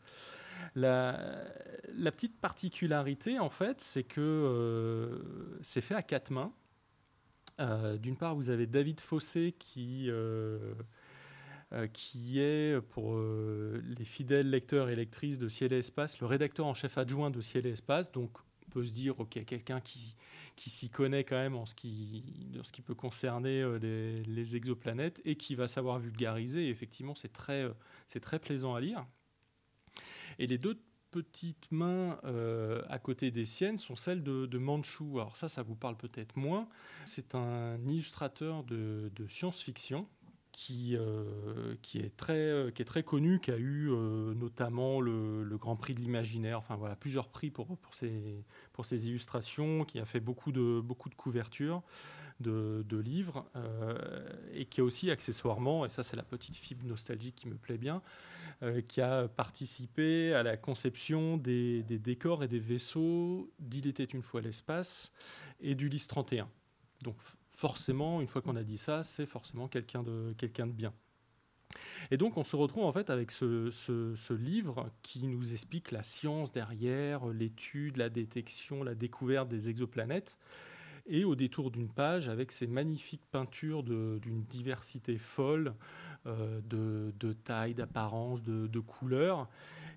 La, 0.76 1.42
petite 2.12 2.38
particularité, 2.40 3.40
en 3.40 3.50
fait, 3.50 3.82
c'est 3.82 4.04
que 4.04 4.20
euh, 4.20 5.58
c'est 5.62 5.82
fait 5.82 5.96
à 5.96 6.04
quatre 6.04 6.32
mains. 6.32 6.52
D'une 7.98 8.16
part, 8.16 8.36
vous 8.36 8.50
avez 8.50 8.68
David 8.68 9.02
Fossé 9.02 9.54
qui, 9.58 10.10
qui 11.92 12.40
est, 12.40 12.82
pour 12.82 13.20
les 13.20 14.06
fidèles 14.06 14.50
lecteurs 14.50 14.90
et 14.90 14.96
lectrices 14.96 15.40
de 15.40 15.50
Ciel 15.50 15.74
et 15.74 15.80
Espace, 15.80 16.20
le 16.22 16.28
rédacteur 16.28 16.66
en 16.68 16.74
chef 16.74 16.98
adjoint 16.98 17.32
de 17.32 17.42
Ciel 17.42 17.66
et 17.66 17.72
Espace. 17.72 18.14
Donc, 18.14 18.38
on 18.38 18.49
peut 18.70 18.86
se 18.86 18.92
dire, 18.92 19.20
OK, 19.20 19.44
quelqu'un 19.46 19.82
qui, 19.82 20.16
qui 20.56 20.70
s'y 20.70 20.90
connaît 20.90 21.24
quand 21.24 21.38
même 21.38 21.56
en 21.56 21.66
ce 21.66 21.74
qui, 21.74 22.24
en 22.60 22.64
ce 22.64 22.72
qui 22.72 22.82
peut 22.82 22.94
concerner 22.94 23.62
euh, 23.62 24.24
les, 24.28 24.56
exoplanètes 24.56 25.22
et 25.24 25.36
qui 25.36 25.56
va 25.56 25.68
savoir 25.68 26.00
vulgariser. 26.00 26.70
Effectivement, 26.70 27.16
c'est 27.16 27.32
très, 27.32 27.64
euh, 27.64 28.20
très 28.22 28.40
plaisant 28.40 28.76
à 28.76 28.82
lire. 28.82 29.06
Et 30.38 30.48
les 30.48 30.58
deux 30.58 30.82
petites 31.12 31.72
mains 31.72 32.20
euh, 32.26 32.84
à 32.90 33.00
côté 33.00 33.32
des 33.32 33.46
siennes 33.46 33.78
sont 33.78 33.96
celles 33.96 34.22
de, 34.22 34.46
de. 34.46 34.58
Alors 35.16 35.38
ça, 35.38 35.50
ça 35.50 35.64
vous 35.64 35.76
parle 35.76 35.98
peut-être 35.98 36.36
moins. 36.36 36.68
C'est 37.06 37.36
un 37.36 37.80
illustrateur 37.88 38.64
de 38.64 39.28
science-fiction 39.30 40.08
qui, 40.60 40.98
euh, 40.98 41.76
qui, 41.82 42.00
est 42.00 42.18
très, 42.18 42.34
euh, 42.34 42.70
qui 42.70 42.82
est 42.82 42.86
très 42.86 43.02
connu, 43.02 43.40
qui 43.40 43.50
a 43.50 43.56
eu 43.56 43.90
euh, 43.90 44.34
notamment 44.34 45.00
le, 45.00 45.42
le 45.46 45.58
Grand 45.58 45.78
Prix 45.78 45.96
de 45.96 46.02
l'imaginaire, 46.02 46.60
enfin 46.60 46.76
voilà, 46.76 46.98
plusieurs 46.98 47.30
prix 47.30 47.50
pour, 47.50 47.78
pour, 47.78 47.94
ses, 47.96 48.44
pour 48.74 48.86
illustrations, 48.92 49.86
qui 49.86 50.00
a 50.00 50.06
fait 50.06 50.20
beaucoup 50.20 50.52
de, 50.52 50.82
beaucoup 50.82 51.08
de 51.08 51.16
couvertures 51.16 51.82
de, 52.42 52.84
de 52.90 52.98
livres, 52.98 53.50
et 54.54 54.66
qui 54.66 54.82
a 54.82 54.84
aussi 54.84 55.10
accessoirement, 55.10 55.86
et 55.86 55.90
ça 55.90 56.04
c'est 56.04 56.18
la 56.18 56.24
petite 56.24 56.58
fibre 56.58 56.86
nostalgique 56.86 57.36
qui 57.36 57.48
me 57.48 57.56
plaît 57.56 57.78
bien, 57.78 58.02
qui 58.86 59.00
a 59.00 59.30
participé 59.30 60.34
à 60.34 60.44
la 60.44 60.58
conception 60.58 61.38
des, 61.38 61.84
des 61.84 62.00
décors 62.00 62.44
et 62.44 62.50
des 62.50 62.60
vaisseaux 62.60 63.50
d'Il 63.60 63.88
était 63.88 64.04
une 64.04 64.24
fois 64.24 64.42
l'espace 64.42 65.14
et 65.62 65.76
d'Ulysse 65.76 66.08
31. 66.08 66.50
Donc 67.02 67.16
forcément, 67.60 68.22
une 68.22 68.28
fois 68.28 68.42
qu'on 68.42 68.56
a 68.56 68.64
dit 68.64 68.78
ça, 68.78 69.04
c'est 69.04 69.26
forcément 69.26 69.68
quelqu'un 69.68 70.02
de, 70.02 70.34
quelqu'un 70.38 70.66
de 70.66 70.72
bien. 70.72 70.94
Et 72.10 72.16
donc 72.16 72.38
on 72.38 72.46
se 72.46 72.56
retrouve 72.56 72.86
en 72.86 72.94
fait 72.94 73.10
avec 73.10 73.32
ce, 73.32 73.70
ce- 73.70 74.34
livre 74.34 74.90
qui 75.02 75.28
nous 75.28 75.52
explique 75.52 75.92
la 75.92 76.02
science 76.02 76.54
derrière, 76.54 77.28
l'étude, 77.28 77.98
la 77.98 78.10
détection, 78.10 78.82
la 78.82 78.96
découverte 78.96 79.50
des 79.50 79.68
exoplanètes, 79.70 80.38
et 81.06 81.26
au 81.26 81.36
détour 81.36 81.70
d'une 81.70 81.90
page 81.90 82.30
avec 82.30 82.54
ces 82.54 82.66
magnifiques 82.66 83.26
peintures 83.30 83.84
d'une 83.84 84.44
diversité 84.46 85.18
folle 85.18 85.74
euh, 86.28 86.62
de, 86.64 87.14
de 87.20 87.34
taille, 87.34 87.74
d'apparence, 87.74 88.42
de, 88.42 88.68
de 88.68 88.80
couleurs. 88.80 89.50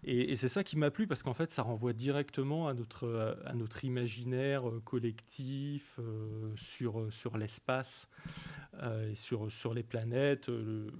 Et, 0.04 0.36
c'est 0.36 0.48
ça 0.48 0.64
qui 0.64 0.76
m'a 0.76 0.90
plu 0.90 1.06
parce 1.06 1.22
qu'en 1.22 1.34
fait, 1.34 1.50
ça 1.50 1.62
renvoie 1.62 1.92
directement 1.92 2.68
à 2.68 2.74
notre, 2.74 3.36
notre 3.54 3.84
imaginaire 3.84 4.68
euh, 4.68 4.80
collectif 4.84 5.98
euh, 6.00 6.52
sur, 6.56 7.38
l'espace 7.38 8.08
euh, 8.74 9.12
et 9.12 9.14
sur, 9.14 9.74
les 9.74 9.82
planètes. 9.82 10.48
euh, 10.48 10.90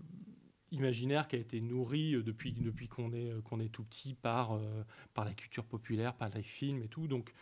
imaginaire 0.73 1.29
qui 1.29 1.37
a 1.37 1.39
été 1.39 1.61
nourri 1.61 2.15
euh, 2.15 2.23
depuis, 2.23 2.55
qu'on 2.89 3.13
est, 3.13 3.69
tout 3.69 3.85
petit 3.85 4.15
par, 4.15 4.55
euh, 4.55 4.83
la 5.17 5.35
culture 5.35 5.65
populaire, 5.65 6.15
par 6.15 6.31
les 6.31 6.43
films 6.43 6.83
et 6.83 6.89
tout. 6.89 7.07
Donc, 7.07 7.33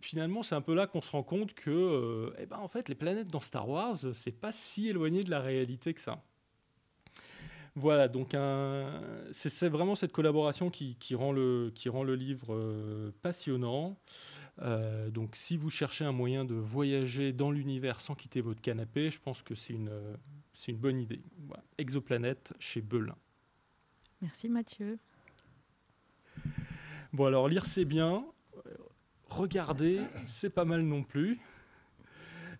finalement, 0.00 0.42
c'est 0.42 0.54
un 0.54 0.60
peu 0.60 0.74
là 0.74 0.86
qu'on 0.86 1.00
se 1.00 1.10
rend 1.10 1.22
compte 1.22 1.54
que, 1.54 1.70
euh, 1.70 2.36
eh 2.38 2.46
ben, 2.46 2.58
en 2.58 2.68
fait, 2.68 2.88
les 2.88 2.94
planètes 2.94 3.28
dans 3.28 3.40
Star 3.40 3.68
Wars, 3.68 3.96
c'est 4.12 4.38
pas 4.38 4.52
si 4.52 4.88
éloigné 4.88 5.24
de 5.24 5.30
la 5.30 5.40
réalité 5.40 5.94
que 5.94 6.00
ça. 6.00 6.22
Voilà, 7.74 8.06
donc 8.06 8.34
un- 8.34 9.00
c'est 9.30 9.68
vraiment 9.68 9.94
cette 9.94 10.12
collaboration 10.12 10.68
qui, 10.68 10.96
qui 10.96 11.14
rend, 11.14 11.32
le, 11.32 11.72
qui 11.74 11.88
rend 11.88 12.04
le 12.04 12.14
livre 12.14 12.54
euh, 12.54 13.10
passionnant. 13.22 13.96
Euh, 14.60 15.08
donc 15.08 15.34
si 15.36 15.56
vous 15.56 15.70
cherchez 15.70 16.04
un 16.04 16.12
moyen 16.12 16.44
de 16.44 16.54
voyager 16.54 17.32
dans 17.32 17.50
l'univers 17.50 18.02
sans 18.02 18.14
quitter 18.14 18.42
votre 18.42 18.60
canapé, 18.60 19.10
je 19.10 19.18
pense 19.18 19.40
que 19.40 19.54
c'est 19.54 19.72
une, 19.72 19.90
bonne 20.74 21.00
idée. 21.00 21.22
Voilà. 21.46 21.64
Exoplanète 21.78 22.52
chez 22.58 22.82
Belin. 22.82 23.16
Merci 24.20 24.50
Mathieu. 24.50 24.98
Bon 27.14 27.24
alors 27.26 27.48
lire 27.48 27.66
c'est 27.66 27.84
bien, 27.84 28.24
regarder 29.28 30.00
c'est 30.26 30.50
pas 30.50 30.64
mal 30.66 30.82
non 30.82 31.02
plus. 31.02 31.40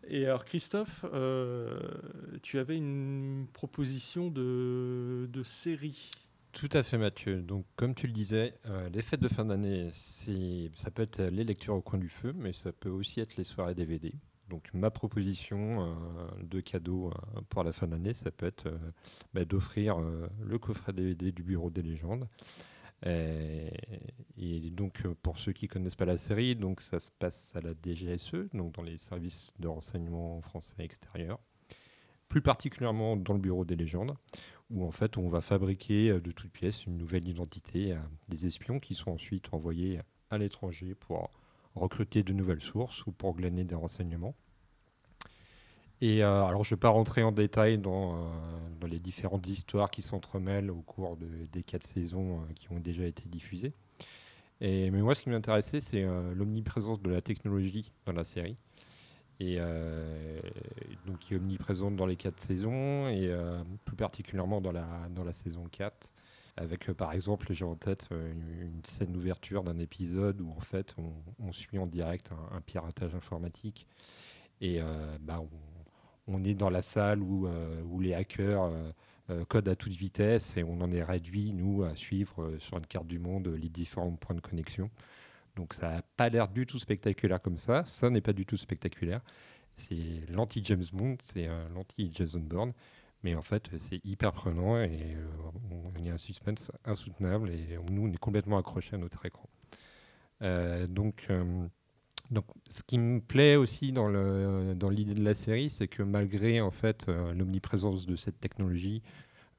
Et 0.09 0.27
alors 0.27 0.45
Christophe, 0.45 1.05
euh, 1.13 1.79
tu 2.43 2.59
avais 2.59 2.77
une 2.77 3.47
proposition 3.53 4.31
de, 4.31 5.29
de 5.33 5.43
série. 5.43 6.11
Tout 6.53 6.69
à 6.73 6.83
fait, 6.83 6.99
Mathieu. 6.99 7.41
Donc, 7.41 7.65
comme 7.77 7.95
tu 7.95 8.07
le 8.07 8.13
disais, 8.13 8.55
euh, 8.67 8.89
les 8.91 9.01
fêtes 9.01 9.21
de 9.21 9.29
fin 9.29 9.45
d'année, 9.45 9.89
ça 9.91 10.91
peut 10.91 11.03
être 11.03 11.23
les 11.23 11.45
lectures 11.45 11.75
au 11.75 11.81
coin 11.81 11.99
du 11.99 12.11
feu, 12.11 12.35
mais 12.37 12.53
ça 12.53 12.73
peut 12.73 12.91
aussi 12.91 13.21
être 13.21 13.37
les 13.37 13.45
soirées 13.45 13.75
DVD. 13.75 14.13
Donc, 14.51 14.69
ma 14.75 14.91
proposition 14.91 15.87
euh, 15.87 15.95
de 16.43 16.61
cadeau 16.61 17.11
pour 17.49 17.65
la 17.65 17.73
fin 17.73 17.87
d'année, 17.87 18.13
ça 18.13 18.31
peut 18.31 18.45
être 18.45 18.71
bah, 19.33 19.47
d'offrir 19.47 19.97
le 20.45 20.59
coffret 20.59 20.93
DVD 20.93 21.33
du 21.33 21.43
Bureau 21.43 21.71
des 21.71 21.83
légendes. 21.83 22.29
Et, 23.05 23.71
et 24.37 24.71
donc, 24.71 25.05
euh, 25.05 25.15
pour 25.23 25.39
ceux 25.39 25.53
qui 25.53 25.69
connaissent 25.69 25.97
pas 25.97 26.05
la 26.05 26.17
série, 26.17 26.55
donc 26.55 26.81
ça 26.81 27.01
se 27.01 27.11
passe 27.11 27.55
à 27.57 27.61
la 27.61 27.73
DGSE, 27.75 28.51
donc 28.55 28.75
dans 28.75 28.83
les 28.83 28.99
services 28.99 29.53
de 29.59 29.69
renseignement 29.69 30.41
français 30.43 30.75
extérieurs, 30.79 31.41
plus 32.29 32.43
particulièrement 32.43 33.17
dans 33.17 33.35
le 33.35 33.41
Bureau 33.41 33.65
des 33.65 33.77
légendes 33.77 34.15
où 34.73 34.85
en 34.85 34.91
fait 34.91 35.19
on 35.19 35.29
va 35.29 35.41
fabriquer 35.41 36.11
euh, 36.11 36.21
de 36.21 36.33
toutes 36.33 36.51
pièces 36.51 36.87
une 36.87 36.97
nouvelle 36.97 37.29
identité 37.29 37.93
à 37.93 38.03
des 38.29 38.47
espions 38.47 38.81
qui 38.81 38.95
sont 38.95 39.11
ensuite 39.13 39.53
envoyés 39.53 40.01
à 40.31 40.39
l'étranger 40.39 40.95
pour 40.95 41.31
recruter 41.75 42.23
de 42.23 42.33
nouvelles 42.33 42.63
sources 42.63 43.07
ou 43.07 43.13
pour 43.13 43.35
glaner 43.35 43.65
des 43.65 43.75
renseignements. 43.75 44.35
Euh, 46.03 46.45
alors 46.45 46.65
je 46.65 46.75
ne 46.75 46.77
vais 46.77 46.81
pas 46.81 46.89
rentrer 46.89 47.23
en 47.23 47.33
détail 47.33 47.79
dans, 47.79 48.17
euh, 48.17 48.19
dans 48.81 48.89
les 48.89 48.99
différentes 48.99 49.47
histoires 49.47 49.91
qui 49.91 50.03
s'entremêlent 50.03 50.71
au 50.71 50.83
cours 50.83 51.17
de- 51.17 51.47
des 51.53 51.63
quatre 51.63 51.87
saisons 51.87 52.41
euh, 52.41 52.53
qui 52.57 52.73
ont 52.73 52.81
déjà 52.81 53.07
été 53.07 53.23
diffusées. 53.27 53.73
Mais 54.61 54.91
moi 54.91 55.15
ce 55.17 55.23
qui 55.23 55.31
m'intéressait 55.31 55.81
c'est 55.81 56.07
l'omniprésence 56.37 57.03
de 57.03 57.11
la 57.11 57.21
technologie 57.21 57.91
dans 58.07 58.13
la 58.13 58.23
série 58.23 58.57
et 59.41 59.59
donc 61.05 61.19
qui 61.19 61.35
est 61.35 61.37
omniprésente 61.37 61.97
dans 61.97 62.07
les 62.07 62.15
quatre 62.15 62.39
saisons 62.39 63.09
et 63.09 63.29
plus 63.85 63.97
particulièrement 63.97 64.61
dans 64.61 64.71
la, 64.71 65.33
saison 65.33 65.65
4 65.69 66.13
avec 66.57 66.93
par 66.93 67.13
exemple 67.13 67.53
j'ai 67.53 67.65
en 67.65 67.75
tête 67.75 68.09
une, 68.13 68.85
scène 68.85 69.11
d'ouverture 69.11 69.65
d'un 69.65 69.81
épisode 69.81 70.41
où 70.41 70.53
en 70.57 70.61
fait 70.61 70.95
on, 71.41 71.51
suit 71.51 71.79
en 71.81 71.89
direct 71.89 72.31
un, 72.53 72.61
piratage 72.61 73.17
informatique 73.17 73.89
et 74.61 74.81
bah, 75.23 75.41
on, 75.41 75.72
on 76.26 76.45
est 76.45 76.55
dans 76.55 76.71
la 76.71 76.83
salle 76.83 77.23
où, 77.23 77.47
euh, 77.47 77.83
les 78.00 78.14
hackers 78.14 78.64
euh, 78.64 78.93
euh, 79.31 79.45
codent 79.45 79.69
à 79.69 79.76
toute 79.76 79.93
vitesse 79.93 80.57
et 80.57 80.64
on 80.64 80.81
en 80.81 80.91
est 80.91 81.02
réduit 81.02 81.52
nous 81.52 81.83
à 81.85 81.95
suivre 81.97 82.57
sur 82.59 82.79
une 82.79 82.87
carte 82.87 83.07
du 83.07 83.19
monde 83.19 83.49
les 83.49 83.69
différents 83.69 84.12
points 84.12 84.37
de 84.37 84.41
connexion 84.41 84.91
donc 85.57 85.75
ça 85.75 85.91
n'a 85.91 86.02
pas 86.17 86.29
l'air 86.29 86.49
du 86.49 86.67
tout 86.67 86.79
spectaculaire 86.79 87.41
comme 87.41 87.59
ça. 87.59 87.85
Ça 87.85 88.09
n'est 88.09 88.23
pas 88.23 88.33
du 88.33 88.47
tout 88.47 88.57
spectaculaire. 88.57 89.21
C'est 89.76 90.23
l'anti-James 90.31 90.85
Bond, 90.95 91.19
c'est 91.23 91.47
l'anti-Jason 91.75 92.41
Bourne. 92.41 92.73
Mais 93.23 93.35
en 93.35 93.43
fait, 93.43 93.69
c'est 93.76 94.02
hyper 94.02 94.33
prenant 94.33 94.81
et 94.81 95.14
on, 95.71 96.02
y 96.02 96.09
a 96.09 96.14
un 96.14 96.19
suspense 96.19 96.73
insoutenable 96.87 97.50
et 97.50 97.79
nous, 97.91 98.09
on 98.09 98.11
est 98.11 98.17
complètement 98.17 98.57
accrochés 98.57 98.97
à 98.97 98.99
notre 98.99 99.26
écran. 99.26 99.47
Donc, 100.88 101.29
donc, 102.33 102.47
ce 102.71 102.83
qui 102.83 102.99
me 102.99 103.21
plaît 103.21 103.57
aussi 103.57 103.93
dans 103.93 104.09
le- 104.09 104.75
dans 104.77 104.91
l'idée 104.91 105.15
de 105.15 105.23
la 105.25 105.35
série, 105.35 105.71
c'est 105.71 105.89
que 105.89 106.03
malgré 106.03 106.61
en 106.61 106.71
fait 106.73 107.09
euh, 107.09 107.35
l'omniprésence 107.35 108.07
de 108.07 108.17
cette 108.17 108.41
technologie, 108.41 109.03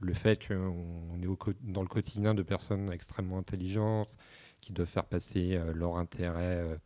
le 0.02 0.14
fait 0.14 0.48
qu'on 0.48 1.22
est 1.24 1.56
dans 1.64 1.82
le 1.84 1.90
quotidien 1.90 2.36
de 2.36 2.44
personnes 2.44 2.92
extrêmement 2.94 3.40
intelligentes, 3.40 4.18
qui 4.62 4.74
doivent 4.74 4.90
faire 4.90 5.06
passer 5.06 5.56
euh, 5.56 5.74
leur 5.74 5.98
intérêt, 5.98 6.58
euh, 6.62 6.78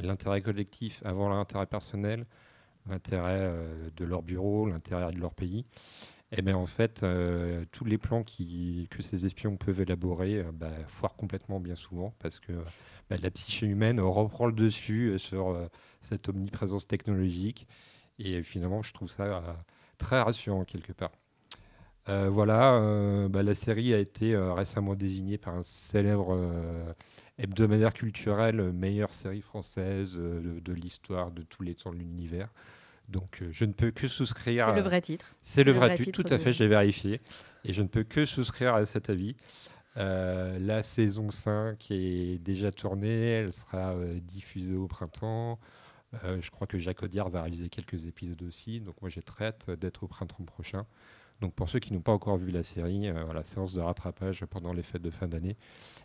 l'intérêt 0.00 0.42
collectif 0.42 1.02
avant 1.06 1.28
l'intérêt 1.30 1.66
personnel, 1.66 2.26
l'intérêt 2.88 3.52
de 3.96 4.04
leur 4.04 4.22
bureau, 4.22 4.66
l'intérêt 4.68 5.12
de 5.12 5.18
leur 5.20 5.34
pays. 5.34 5.66
Et 6.32 6.42
bien 6.42 6.54
en 6.54 6.66
fait, 6.66 7.02
euh, 7.02 7.64
tous 7.72 7.84
les 7.84 7.98
plans 7.98 8.22
que 8.22 9.02
ces 9.02 9.26
espions 9.26 9.56
peuvent 9.56 9.80
élaborer 9.80 10.38
euh, 10.38 10.52
bah, 10.52 10.70
foirent 10.86 11.16
complètement 11.16 11.58
bien 11.58 11.74
souvent 11.74 12.14
parce 12.20 12.38
que 12.38 12.52
bah, 13.08 13.16
la 13.20 13.30
psyché 13.32 13.66
humaine 13.66 14.00
reprend 14.00 14.46
le 14.46 14.52
dessus 14.52 15.08
euh, 15.08 15.18
sur 15.18 15.56
cette 16.00 16.28
omniprésence 16.28 16.86
technologique. 16.86 17.66
Et 18.18 18.42
finalement, 18.42 18.82
je 18.82 18.92
trouve 18.92 19.10
ça 19.10 19.42
très 19.98 20.20
rassurant 20.20 20.64
quelque 20.64 20.92
part. 20.92 21.12
Voilà, 22.06 23.28
bah, 23.30 23.44
la 23.44 23.54
série 23.54 23.94
a 23.94 23.98
été 23.98 24.36
récemment 24.36 24.96
désignée 24.96 25.38
par 25.38 25.54
un 25.54 25.62
célèbre 25.62 26.36
hebdomadaire 27.38 27.94
culturel 27.94 28.72
meilleure 28.72 29.12
série 29.12 29.40
française 29.40 30.14
de 30.16 30.72
l'histoire 30.72 31.30
de 31.30 31.42
tous 31.42 31.62
les 31.62 31.76
temps 31.76 31.92
de 31.92 31.98
l'univers. 31.98 32.50
Donc 33.10 33.42
euh, 33.42 33.48
je 33.50 33.64
ne 33.64 33.72
peux 33.72 33.90
que 33.90 34.08
souscrire. 34.08 34.66
C'est 34.68 34.74
le 34.74 34.80
vrai 34.80 35.00
titre. 35.00 35.34
C'est 35.42 35.64
le 35.64 35.72
vrai, 35.72 35.88
vrai 35.88 35.98
titre, 35.98 36.22
tout 36.22 36.32
à 36.32 36.38
fait, 36.38 36.52
je 36.52 36.62
l'ai 36.62 36.68
vérifié. 36.68 37.20
Et 37.64 37.72
je 37.72 37.82
ne 37.82 37.88
peux 37.88 38.04
que 38.04 38.24
souscrire 38.24 38.74
à 38.74 38.86
cet 38.86 39.10
avis. 39.10 39.36
Euh, 39.96 40.58
la 40.60 40.82
saison 40.82 41.30
5 41.30 41.90
est 41.90 42.38
déjà 42.38 42.70
tournée, 42.70 43.30
elle 43.30 43.52
sera 43.52 43.94
euh, 43.94 44.20
diffusée 44.20 44.76
au 44.76 44.86
printemps. 44.86 45.58
Euh, 46.24 46.40
je 46.40 46.50
crois 46.50 46.66
que 46.66 46.78
Jacques 46.78 47.02
Audiard 47.02 47.28
va 47.28 47.42
réaliser 47.42 47.68
quelques 47.68 48.06
épisodes 48.06 48.42
aussi, 48.42 48.80
donc 48.80 49.00
moi 49.00 49.10
j'ai 49.10 49.22
très 49.22 49.46
hâte 49.46 49.70
d'être 49.70 50.04
au 50.04 50.08
printemps 50.08 50.44
prochain. 50.44 50.86
Donc 51.40 51.54
pour 51.54 51.68
ceux 51.68 51.78
qui 51.78 51.92
n'ont 51.92 52.00
pas 52.00 52.12
encore 52.12 52.36
vu 52.36 52.50
la 52.50 52.62
série, 52.62 53.08
euh, 53.08 53.42
séance 53.44 53.74
de 53.74 53.80
rattrapage 53.80 54.44
pendant 54.46 54.72
les 54.72 54.82
fêtes 54.82 55.02
de 55.02 55.10
fin 55.10 55.26
d'année. 55.26 55.56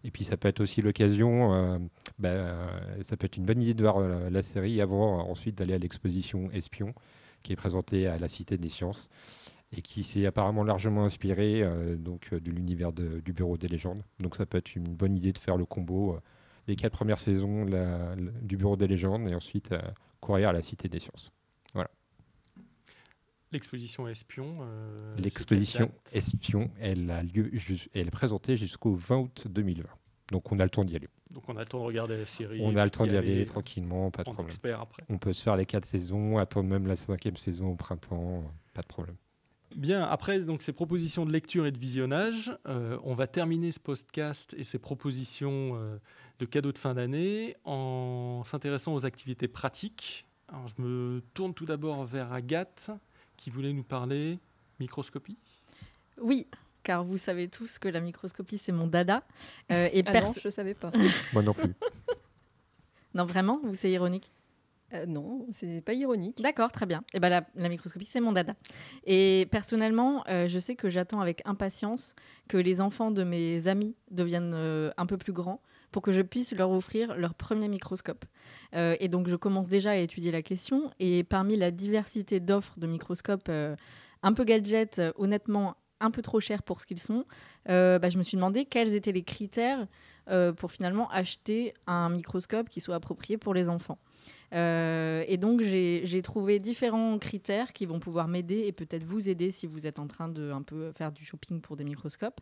Et 0.04 0.12
puis 0.12 0.24
ça 0.24 0.38
peut 0.38 0.48
être 0.48 0.62
aussi 0.62 0.82
l'occasion, 0.82 1.54
euh, 1.54 1.78
bah, 2.20 2.30
euh, 2.30 3.04
ça 3.04 3.18
peut 3.18 3.26
être 3.26 3.38
une 3.38 3.46
bonne 3.46 3.62
idée 3.62 3.74
de 3.74 3.82
voir 3.82 4.00
la 4.00 4.42
série 4.42 4.80
avant 4.82 5.30
ensuite 5.30 5.56
d'aller 5.56 5.74
à 5.74 5.78
l'exposition 5.78 6.50
Espion, 6.52 6.94
qui 7.44 7.54
est 7.54 7.58
présentée 7.58 8.08
à 8.08 8.18
la 8.18 8.28
Cité 8.28 8.58
des 8.58 8.70
Sciences 8.70 9.10
et 9.76 9.82
qui 9.82 10.04
s'est 10.04 10.26
apparemment 10.26 10.64
largement 10.64 11.04
inspirée 11.04 11.68
donc, 11.98 12.34
de 12.34 12.52
l'univers 12.52 12.94
du 12.94 13.34
Bureau 13.34 13.58
des 13.58 13.68
légendes. 13.68 14.04
Donc 14.20 14.36
ça 14.36 14.46
peut 14.46 14.58
être 14.58 14.76
une 14.76 14.96
bonne 14.96 15.18
idée 15.18 15.34
de 15.34 15.38
faire 15.38 15.58
le 15.58 15.66
combo, 15.66 16.18
les 16.68 16.76
quatre 16.76 16.94
premières 16.94 17.20
saisons 17.20 17.66
du 18.42 18.58
Bureau 18.58 18.78
des 18.78 18.88
légendes 18.88 19.28
et 19.28 19.36
ensuite 19.36 19.74
courir 20.22 20.50
à 20.50 20.54
la 20.54 20.62
Cité 20.62 20.88
des 20.88 21.00
Sciences. 21.00 21.32
L'exposition 23.56 24.08
Espion. 24.08 24.58
euh, 24.62 25.16
L'exposition 25.18 25.92
Espion, 26.14 26.70
elle, 26.80 27.10
a 27.10 27.24
lieu, 27.24 27.50
elle 27.94 28.08
est 28.08 28.12
présentée 28.12 28.58
jusqu'au 28.58 28.96
20 28.96 29.18
août 29.18 29.48
2020. 29.50 29.88
Donc 30.32 30.52
on 30.52 30.60
a 30.60 30.64
le 30.64 30.70
temps 30.70 30.84
d'y 30.84 30.96
aller. 30.96 31.08
Donc 31.32 31.48
on 31.48 31.56
a 31.56 31.62
le 31.62 31.66
temps 31.66 31.80
de 31.80 31.86
regarder 31.86 32.18
la 32.18 32.26
série. 32.26 32.60
On 32.62 32.76
a 32.76 32.84
le 32.84 32.92
temps 32.92 33.06
d'y 33.06 33.16
aller 33.16 33.34
aller 33.34 33.46
tranquillement, 33.46 34.12
pas 34.12 34.24
de 34.24 34.32
problème. 34.32 34.80
après. 34.80 35.04
On 35.10 35.18
peut 35.18 35.34
se 35.34 35.42
faire 35.42 35.56
les 35.56 35.66
quatre 35.66 35.86
saisons, 35.86 36.38
attendre 36.38 36.70
même 36.70 36.88
la 36.88 36.96
cinquième 36.96 37.38
saison 37.38 37.72
au 37.72 37.76
printemps, 37.76 38.44
pas 38.74 38.82
de 38.82 38.88
problème. 38.88 39.16
Bien, 39.76 40.04
après 40.04 40.40
donc 40.40 40.62
ces 40.62 40.72
propositions 40.72 41.26
de 41.26 41.32
lecture 41.32 41.66
et 41.66 41.72
de 41.72 41.78
visionnage, 41.78 42.58
euh, 42.68 42.98
on 43.04 43.14
va 43.14 43.28
terminer 43.28 43.72
ce 43.72 43.80
podcast 43.80 44.54
et 44.58 44.64
ces 44.64 44.80
propositions 44.80 45.72
euh, 45.76 45.98
de 46.40 46.46
cadeaux 46.46 46.72
de 46.72 46.78
fin 46.78 46.94
d'année 46.94 47.56
en 47.66 48.44
s'intéressant 48.46 48.94
aux 48.94 49.06
activités 49.06 49.48
pratiques. 49.48 50.26
Alors, 50.48 50.68
je 50.68 50.82
me 50.82 51.22
tourne 51.34 51.54
tout 51.54 51.66
d'abord 51.66 52.06
vers 52.06 52.32
Agathe 52.32 52.92
qui 53.38 53.50
voulait 53.50 53.74
nous 53.74 53.84
parler 53.84 54.40
microscopie? 54.80 55.38
Oui, 56.22 56.48
car 56.84 57.04
vous 57.04 57.18
savez 57.18 57.48
tous 57.48 57.78
que 57.80 57.88
la 57.88 58.00
microscopie, 58.00 58.58
c'est 58.58 58.72
mon 58.72 58.88
dada. 58.88 59.24
Euh, 59.72 59.90
et 59.92 60.04
Ah 60.06 60.22
non, 60.22 60.34
je 60.42 60.50
savais 60.50 60.74
pas. 60.74 60.92
Moi 61.34 61.44
non 61.44 61.54
plus. 61.54 61.74
non, 63.14 63.26
vraiment, 63.26 63.60
vous 63.64 63.74
c'est 63.74 63.92
ironique? 63.92 64.32
Euh, 64.94 65.06
non, 65.06 65.48
c'est 65.52 65.82
pas 65.82 65.94
ironique. 65.94 66.42
D'accord, 66.42 66.72
très 66.72 66.86
bien. 66.86 67.04
Et 67.14 67.20
ben 67.20 67.30
la, 67.30 67.46
la 67.56 67.70
microscopie, 67.70 68.06
c'est 68.06 68.22
mon 68.22 68.32
dada. 68.32 68.56
Et 69.06 69.48
personnellement, 69.52 70.24
euh, 70.30 70.48
je 70.48 70.60
sais 70.60 70.76
que 70.76 70.90
j'attends 70.90 71.22
avec 71.22 71.42
impatience 71.46 72.14
que 72.48 72.58
les 72.58 72.82
enfants 72.82 73.10
de 73.12 73.24
mes 73.24 73.68
amis 73.68 73.96
deviennent 74.12 74.54
euh, 74.54 74.92
un 74.98 75.06
peu 75.08 75.18
plus 75.18 75.34
grands 75.34 75.60
pour 75.96 76.02
que 76.02 76.12
je 76.12 76.22
puisse 76.22 76.52
leur 76.52 76.72
offrir 76.72 77.16
leur 77.16 77.34
premier 77.34 77.70
microscope. 77.70 78.26
Euh, 78.76 78.98
et 79.00 79.08
donc, 79.08 79.30
je 79.30 79.38
commence 79.38 79.70
déjà 79.70 79.92
à 79.92 79.96
étudier 79.96 80.30
la 80.30 80.42
question. 80.42 80.92
Et 81.00 81.24
parmi 81.24 81.56
la 81.56 81.72
diversité 81.72 82.42
d'offres 82.42 82.78
de 82.78 82.86
microscopes 82.86 83.48
euh, 83.48 83.78
un 84.22 84.34
peu 84.34 84.44
gadgets, 84.44 85.00
euh, 85.00 85.14
honnêtement 85.16 85.78
un 86.02 86.12
peu 86.12 86.22
trop 86.22 86.42
chers 86.42 86.64
pour 86.64 86.82
ce 86.82 86.86
qu'ils 86.86 87.00
sont, 87.00 87.24
bah, 87.66 88.10
je 88.10 88.18
me 88.18 88.24
suis 88.24 88.36
demandé 88.36 88.66
quels 88.66 88.94
étaient 88.94 89.14
les 89.14 89.24
critères 89.24 89.88
pour 90.58 90.70
finalement 90.70 91.10
acheter 91.12 91.74
un 91.88 92.10
microscope 92.10 92.68
qui 92.68 92.82
soit 92.82 92.96
approprié 92.96 93.38
pour 93.38 93.54
les 93.54 93.70
enfants. 93.70 93.98
Euh, 94.54 95.24
et 95.28 95.38
donc, 95.38 95.62
j'ai 95.62 96.22
trouvé 96.22 96.60
différents 96.60 97.18
critères 97.20 97.74
qui 97.74 97.86
vont 97.86 98.00
pouvoir 98.00 98.28
m'aider 98.28 98.64
et 98.66 98.72
peut-être 98.72 99.04
vous 99.04 99.30
aider 99.30 99.52
si 99.52 99.68
vous 99.68 99.88
êtes 99.88 100.00
en 100.00 100.08
train 100.08 100.30
de 100.30 100.52
un 100.52 100.62
peu 100.62 100.92
faire 100.94 101.12
du 101.12 101.26
shopping 101.26 101.62
pour 101.62 101.76
des 101.76 101.84
microscopes. 101.84 102.40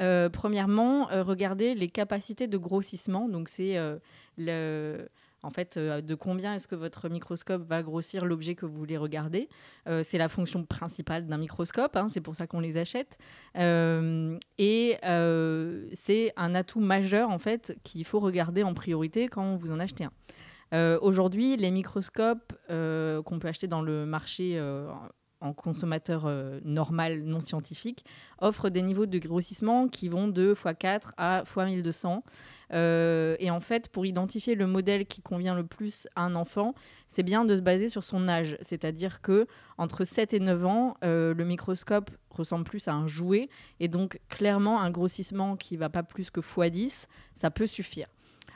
Euh, 0.00 0.28
premièrement, 0.28 1.10
euh, 1.10 1.22
regardez 1.22 1.74
les 1.74 1.88
capacités 1.88 2.46
de 2.46 2.58
grossissement. 2.58 3.28
Donc, 3.28 3.48
c'est. 3.48 3.78
En 5.44 5.50
fait, 5.50 5.76
de 5.76 6.14
combien 6.14 6.54
est-ce 6.54 6.68
que 6.68 6.76
votre 6.76 7.08
microscope 7.08 7.66
va 7.68 7.82
grossir 7.82 8.24
l'objet 8.24 8.54
que 8.54 8.64
vous 8.64 8.76
voulez 8.76 8.96
regarder 8.96 9.48
C'est 10.04 10.16
la 10.16 10.28
fonction 10.28 10.62
principale 10.62 11.26
d'un 11.26 11.36
microscope, 11.36 11.96
hein, 11.96 12.06
c'est 12.08 12.20
pour 12.20 12.36
ça 12.36 12.46
qu'on 12.46 12.60
les 12.60 12.76
achète. 12.76 13.18
Et 13.56 14.96
c'est 15.94 16.32
un 16.36 16.54
atout 16.54 16.78
majeur, 16.78 17.30
en 17.30 17.40
fait, 17.40 17.76
qu'il 17.82 18.04
faut 18.04 18.20
regarder 18.20 18.62
en 18.62 18.72
priorité 18.72 19.26
quand 19.26 19.56
vous 19.56 19.72
en 19.72 19.80
achetez 19.80 20.04
un. 20.04 20.12
Euh, 20.72 20.98
Aujourd'hui, 21.02 21.56
les 21.56 21.70
microscopes 21.70 22.52
euh, 22.70 23.22
qu'on 23.22 23.38
peut 23.38 23.48
acheter 23.48 23.66
dans 23.66 23.82
le 23.82 24.06
marché 24.06 24.54
euh, 24.56 24.90
en 25.40 25.52
consommateur 25.52 26.30
normal, 26.64 27.24
non 27.24 27.40
scientifique, 27.40 28.04
offrent 28.38 28.70
des 28.70 28.80
niveaux 28.80 29.06
de 29.06 29.18
grossissement 29.18 29.88
qui 29.88 30.08
vont 30.08 30.28
de 30.28 30.54
x4 30.54 31.10
à 31.16 31.42
x1200. 31.42 32.20
Euh, 32.72 33.34
et 33.40 33.50
en 33.50 33.58
fait, 33.58 33.88
pour 33.88 34.06
identifier 34.06 34.54
le 34.54 34.68
modèle 34.68 35.04
qui 35.04 35.20
convient 35.20 35.56
le 35.56 35.66
plus 35.66 36.06
à 36.14 36.22
un 36.22 36.36
enfant, 36.36 36.74
c'est 37.08 37.24
bien 37.24 37.44
de 37.44 37.56
se 37.56 37.60
baser 37.60 37.88
sur 37.88 38.04
son 38.04 38.28
âge. 38.28 38.56
C'est-à-dire 38.60 39.20
que 39.20 39.48
entre 39.78 40.04
7 40.04 40.32
et 40.32 40.40
9 40.40 40.64
ans, 40.64 40.96
le 41.02 41.42
microscope 41.42 42.12
ressemble 42.30 42.64
plus 42.64 42.86
à 42.86 42.92
un 42.92 43.08
jouet. 43.08 43.48
Et 43.80 43.88
donc, 43.88 44.20
clairement, 44.28 44.80
un 44.80 44.92
grossissement 44.92 45.56
qui 45.56 45.76
va 45.76 45.88
pas 45.88 46.04
plus 46.04 46.30
que 46.30 46.40
x10, 46.40 47.06
ça 47.34 47.50
peut 47.50 47.66
suffire. 47.66 48.06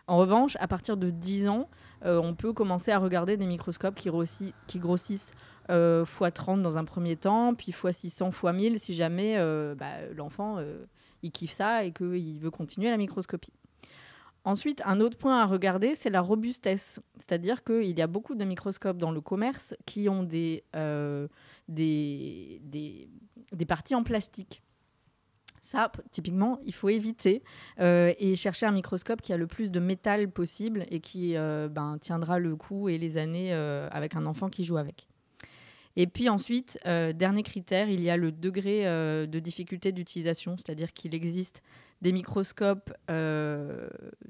En 0.08 0.18
revanche, 0.18 0.56
à 0.60 0.68
partir 0.68 0.96
de 0.96 1.10
10 1.10 1.48
ans, 1.48 1.68
euh, 2.04 2.20
on 2.22 2.34
peut 2.34 2.52
commencer 2.52 2.92
à 2.92 2.98
regarder 2.98 3.36
des 3.36 3.46
microscopes 3.46 3.96
qui, 3.96 4.08
grossi- 4.08 4.54
qui 4.68 4.78
grossissent 4.78 5.34
euh, 5.68 6.04
x30 6.04 6.62
dans 6.62 6.78
un 6.78 6.84
premier 6.84 7.16
temps, 7.16 7.54
puis 7.54 7.72
x600, 7.72 8.30
x1000 8.30 8.78
si 8.78 8.94
jamais 8.94 9.36
euh, 9.36 9.74
bah, 9.74 10.06
l'enfant 10.14 10.58
euh, 10.58 10.84
il 11.22 11.32
kiffe 11.32 11.50
ça 11.50 11.82
et 11.84 11.90
qu'il 11.92 12.38
veut 12.38 12.52
continuer 12.52 12.88
la 12.88 12.96
microscopie. 12.96 13.52
Ensuite, 14.44 14.80
un 14.84 15.00
autre 15.00 15.18
point 15.18 15.40
à 15.42 15.44
regarder, 15.44 15.96
c'est 15.96 16.08
la 16.10 16.20
robustesse. 16.20 17.00
C'est-à-dire 17.18 17.64
qu'il 17.64 17.98
y 17.98 18.00
a 18.00 18.06
beaucoup 18.06 18.36
de 18.36 18.44
microscopes 18.44 18.98
dans 18.98 19.10
le 19.10 19.20
commerce 19.20 19.74
qui 19.86 20.08
ont 20.08 20.28
euh, 20.76 21.26
des 21.68 22.60
parties 23.66 23.96
en 23.96 24.04
plastique. 24.04 24.62
Ça, 25.66 25.90
typiquement, 26.12 26.60
il 26.64 26.72
faut 26.72 26.90
éviter 26.90 27.42
euh, 27.80 28.14
et 28.20 28.36
chercher 28.36 28.66
un 28.66 28.70
microscope 28.70 29.20
qui 29.20 29.32
a 29.32 29.36
le 29.36 29.48
plus 29.48 29.72
de 29.72 29.80
métal 29.80 30.30
possible 30.30 30.86
et 30.92 31.00
qui 31.00 31.36
euh, 31.36 31.68
ben, 31.68 31.98
tiendra 32.00 32.38
le 32.38 32.54
coup 32.54 32.88
et 32.88 32.98
les 32.98 33.16
années 33.16 33.52
euh, 33.52 33.88
avec 33.90 34.14
un 34.14 34.26
enfant 34.26 34.48
qui 34.48 34.64
joue 34.64 34.76
avec. 34.76 35.08
Et 35.96 36.06
puis 36.06 36.28
ensuite, 36.28 36.78
dernier 36.84 37.42
critère, 37.42 37.88
il 37.88 38.00
y 38.00 38.10
a 38.10 38.16
le 38.16 38.30
degré 38.30 38.84
de 38.84 39.38
difficulté 39.38 39.92
d'utilisation, 39.92 40.56
c'est-à-dire 40.58 40.92
qu'il 40.92 41.14
existe 41.14 41.62
des 42.02 42.12
microscopes 42.12 42.92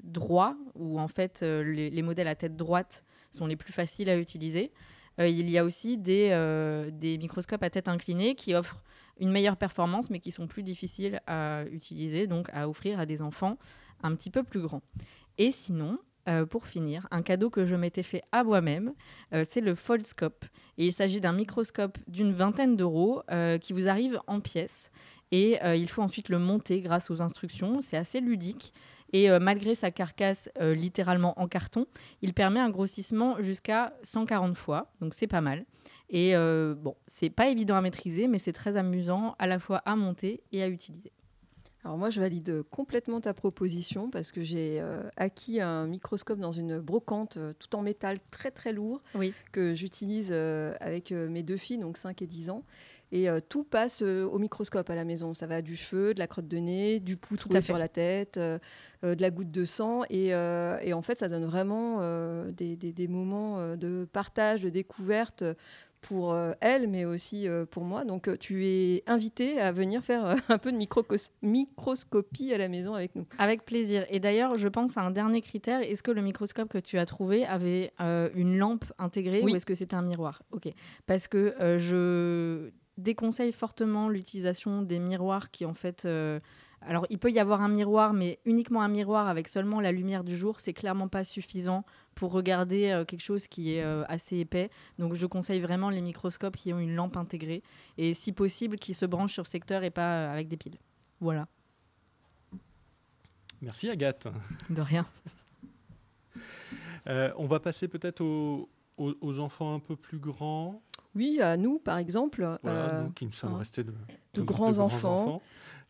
droits, 0.01 0.55
où 0.75 0.97
en 0.97 1.09
fait 1.09 1.41
les, 1.41 1.89
les 1.89 2.01
modèles 2.01 2.29
à 2.29 2.35
tête 2.35 2.55
droite 2.55 3.03
sont 3.31 3.47
les 3.47 3.57
plus 3.57 3.73
faciles 3.73 4.09
à 4.09 4.17
utiliser. 4.17 4.71
Il 5.19 5.49
y 5.49 5.57
a 5.57 5.65
aussi 5.65 5.97
des, 5.97 6.29
des 6.93 7.17
microscopes 7.17 7.63
à 7.63 7.69
tête 7.69 7.89
inclinée 7.89 8.35
qui 8.35 8.55
offrent 8.55 8.81
une 9.19 9.31
meilleure 9.31 9.57
performance, 9.57 10.09
mais 10.09 10.19
qui 10.19 10.31
sont 10.31 10.47
plus 10.47 10.63
difficiles 10.63 11.21
à 11.27 11.63
utiliser, 11.71 12.27
donc 12.27 12.49
à 12.53 12.69
offrir 12.69 12.99
à 12.99 13.05
des 13.05 13.21
enfants 13.21 13.57
un 14.03 14.15
petit 14.15 14.29
peu 14.29 14.43
plus 14.43 14.61
grands. 14.61 14.83
Et 15.37 15.51
sinon, 15.51 15.99
euh, 16.27 16.45
pour 16.45 16.67
finir, 16.67 17.07
un 17.11 17.21
cadeau 17.21 17.49
que 17.49 17.65
je 17.65 17.75
m'étais 17.75 18.03
fait 18.03 18.21
à 18.31 18.43
moi-même, 18.43 18.93
euh, 19.33 19.45
c'est 19.49 19.61
le 19.61 19.75
Foldscope. 19.75 20.45
Et 20.77 20.87
il 20.87 20.91
s'agit 20.91 21.21
d'un 21.21 21.31
microscope 21.31 21.97
d'une 22.07 22.33
vingtaine 22.33 22.75
d'euros 22.75 23.21
euh, 23.31 23.57
qui 23.57 23.71
vous 23.71 23.87
arrive 23.87 24.19
en 24.27 24.41
pièces. 24.41 24.91
Et 25.31 25.57
il 25.75 25.89
faut 25.89 26.01
ensuite 26.01 26.29
le 26.29 26.39
monter 26.39 26.79
grâce 26.79 27.11
aux 27.11 27.21
instructions. 27.21 27.81
C'est 27.81 27.97
assez 27.97 28.21
ludique. 28.21 28.73
Et 29.11 29.27
malgré 29.39 29.75
sa 29.75 29.91
carcasse 29.91 30.49
littéralement 30.57 31.37
en 31.37 31.49
carton, 31.49 31.85
il 32.21 32.33
permet 32.33 32.61
un 32.61 32.69
grossissement 32.69 33.35
jusqu'à 33.41 33.91
140 34.03 34.55
fois. 34.55 34.89
Donc 35.01 35.13
c'est 35.13 35.27
pas 35.27 35.41
mal. 35.41 35.65
Et 36.09 36.35
euh, 36.35 36.73
bon, 36.75 36.95
c'est 37.05 37.29
pas 37.29 37.49
évident 37.49 37.75
à 37.75 37.81
maîtriser, 37.81 38.27
mais 38.27 38.37
c'est 38.39 38.53
très 38.53 38.77
amusant 38.77 39.35
à 39.39 39.47
la 39.47 39.59
fois 39.59 39.79
à 39.85 39.95
monter 39.95 40.41
et 40.51 40.63
à 40.63 40.67
utiliser. 40.69 41.11
Alors 41.83 41.97
moi, 41.97 42.09
je 42.09 42.19
valide 42.19 42.63
complètement 42.63 43.21
ta 43.21 43.33
proposition 43.33 44.09
parce 44.09 44.31
que 44.33 44.41
j'ai 44.41 44.79
euh, 44.81 45.03
acquis 45.15 45.61
un 45.61 45.85
microscope 45.87 46.39
dans 46.39 46.51
une 46.51 46.79
brocante 46.79 47.37
euh, 47.37 47.53
tout 47.59 47.73
en 47.77 47.81
métal 47.81 48.19
très 48.31 48.51
très 48.51 48.73
lourd 48.73 49.01
Oui. 49.15 49.33
que 49.53 49.73
j'utilise 49.73 50.29
euh, 50.31 50.73
avec 50.81 51.11
mes 51.11 51.43
deux 51.43 51.55
filles, 51.57 51.77
donc 51.77 51.97
5 51.97 52.21
et 52.21 52.27
10 52.27 52.49
ans. 52.49 52.63
Et 53.13 53.27
tout 53.47 53.63
passe 53.63 54.01
au 54.01 54.37
microscope 54.37 54.89
à 54.89 54.95
la 54.95 55.05
maison. 55.05 55.33
Ça 55.33 55.47
va 55.47 55.61
du 55.61 55.77
cheveu, 55.77 56.13
de 56.13 56.19
la 56.19 56.27
crotte 56.27 56.49
de 56.49 56.57
nez, 56.57 56.99
du 56.99 57.15
poutre 57.15 57.47
sur 57.61 57.77
la 57.77 57.87
tête, 57.87 58.37
de 58.37 58.59
la 59.01 59.31
goutte 59.31 59.49
de 59.49 59.63
sang. 59.63 60.01
Et, 60.09 60.25
et 60.31 60.91
en 60.93 61.01
fait, 61.01 61.17
ça 61.19 61.29
donne 61.29 61.45
vraiment 61.45 62.01
des, 62.51 62.75
des- 62.75 62.91
des 62.91 63.07
moments 63.07 63.77
de 63.77 64.05
partage, 64.11 64.59
de 64.59 64.67
découverte 64.67 65.45
pour 66.01 66.31
euh, 66.33 66.53
elle, 66.61 66.87
mais 66.87 67.05
aussi 67.05 67.47
euh, 67.47 67.65
pour 67.65 67.83
moi. 67.83 68.05
Donc, 68.05 68.27
euh, 68.27 68.37
tu 68.37 68.65
es 68.67 69.03
invité 69.07 69.59
à 69.59 69.71
venir 69.71 70.03
faire 70.03 70.35
un 70.49 70.57
peu 70.57 70.71
de 70.71 70.77
microscopie 71.41 72.53
à 72.53 72.57
la 72.57 72.67
maison 72.67 72.93
avec 72.93 73.15
nous. 73.15 73.25
Avec 73.37 73.65
plaisir. 73.65 74.05
Et 74.09 74.19
d'ailleurs, 74.19 74.57
je 74.57 74.67
pense 74.67 74.97
à 74.97 75.01
un 75.01 75.11
dernier 75.11 75.41
critère. 75.41 75.81
Est-ce 75.81 76.03
que 76.03 76.11
le 76.11 76.21
microscope 76.21 76.69
que 76.69 76.77
tu 76.77 76.97
as 76.97 77.05
trouvé 77.05 77.45
avait 77.45 77.91
euh, 78.01 78.29
une 78.35 78.57
lampe 78.57 78.85
intégrée 78.97 79.41
Oui. 79.43 79.53
ou 79.53 79.55
est-ce 79.55 79.65
que 79.65 79.75
c'était 79.75 79.95
un 79.95 80.01
miroir? 80.01 80.41
Ok. 80.51 80.69
Parce 81.05 81.27
que 81.27 81.55
euh, 81.59 81.77
je 81.77 82.71
déconseille 82.97 83.51
fortement 83.51 84.09
l'utilisation 84.09 84.81
des 84.81 84.99
miroirs 84.99 85.51
qui 85.51 85.65
en 85.65 85.73
fait 85.73 86.05
euh, 86.05 86.39
alors, 86.87 87.05
il 87.09 87.19
peut 87.19 87.31
y 87.31 87.39
avoir 87.39 87.61
un 87.61 87.67
miroir, 87.67 88.13
mais 88.13 88.39
uniquement 88.45 88.81
un 88.81 88.87
miroir 88.87 89.27
avec 89.27 89.49
seulement 89.49 89.81
la 89.81 89.91
lumière 89.91 90.23
du 90.23 90.37
jour, 90.37 90.61
c'est 90.61 90.71
clairement 90.71 91.09
pas 91.09 91.25
suffisant 91.25 91.83
pour 92.15 92.31
regarder 92.31 92.91
euh, 92.91 93.03
quelque 93.03 93.21
chose 93.21 93.47
qui 93.47 93.73
est 93.73 93.83
euh, 93.83 94.05
assez 94.07 94.37
épais. 94.37 94.69
Donc, 94.97 95.13
je 95.13 95.25
conseille 95.25 95.59
vraiment 95.59 95.89
les 95.89 95.99
microscopes 95.99 96.55
qui 96.55 96.71
ont 96.71 96.79
une 96.79 96.95
lampe 96.95 97.17
intégrée 97.17 97.61
et, 97.97 98.13
si 98.13 98.31
possible, 98.31 98.77
qui 98.77 98.93
se 98.93 99.05
branchent 99.05 99.33
sur 99.33 99.47
secteur 99.47 99.83
et 99.83 99.89
pas 99.89 100.27
euh, 100.27 100.33
avec 100.33 100.47
des 100.47 100.55
piles. 100.55 100.77
Voilà. 101.19 101.49
Merci 103.61 103.89
Agathe. 103.89 104.27
De 104.69 104.81
rien. 104.81 105.05
on 107.05 107.47
va 107.47 107.59
passer 107.59 107.89
peut-être 107.89 108.21
aux, 108.21 109.39
enfants 109.39 109.73
un 109.73 109.79
peu 109.79 109.97
plus 109.97 110.19
grands. 110.19 110.81
Oui, 111.15 111.41
à 111.41 111.57
nous, 111.57 111.79
par 111.79 111.97
exemple. 111.97 112.57
Voilà, 112.63 113.01
nous 113.01 113.11
qui 113.11 113.25
nous 113.25 113.31
sommes 113.31 113.55
hein. 113.55 113.59
restés 113.59 113.83
de, 113.83 113.93
grands, 114.41 114.79
enfants. 114.79 115.41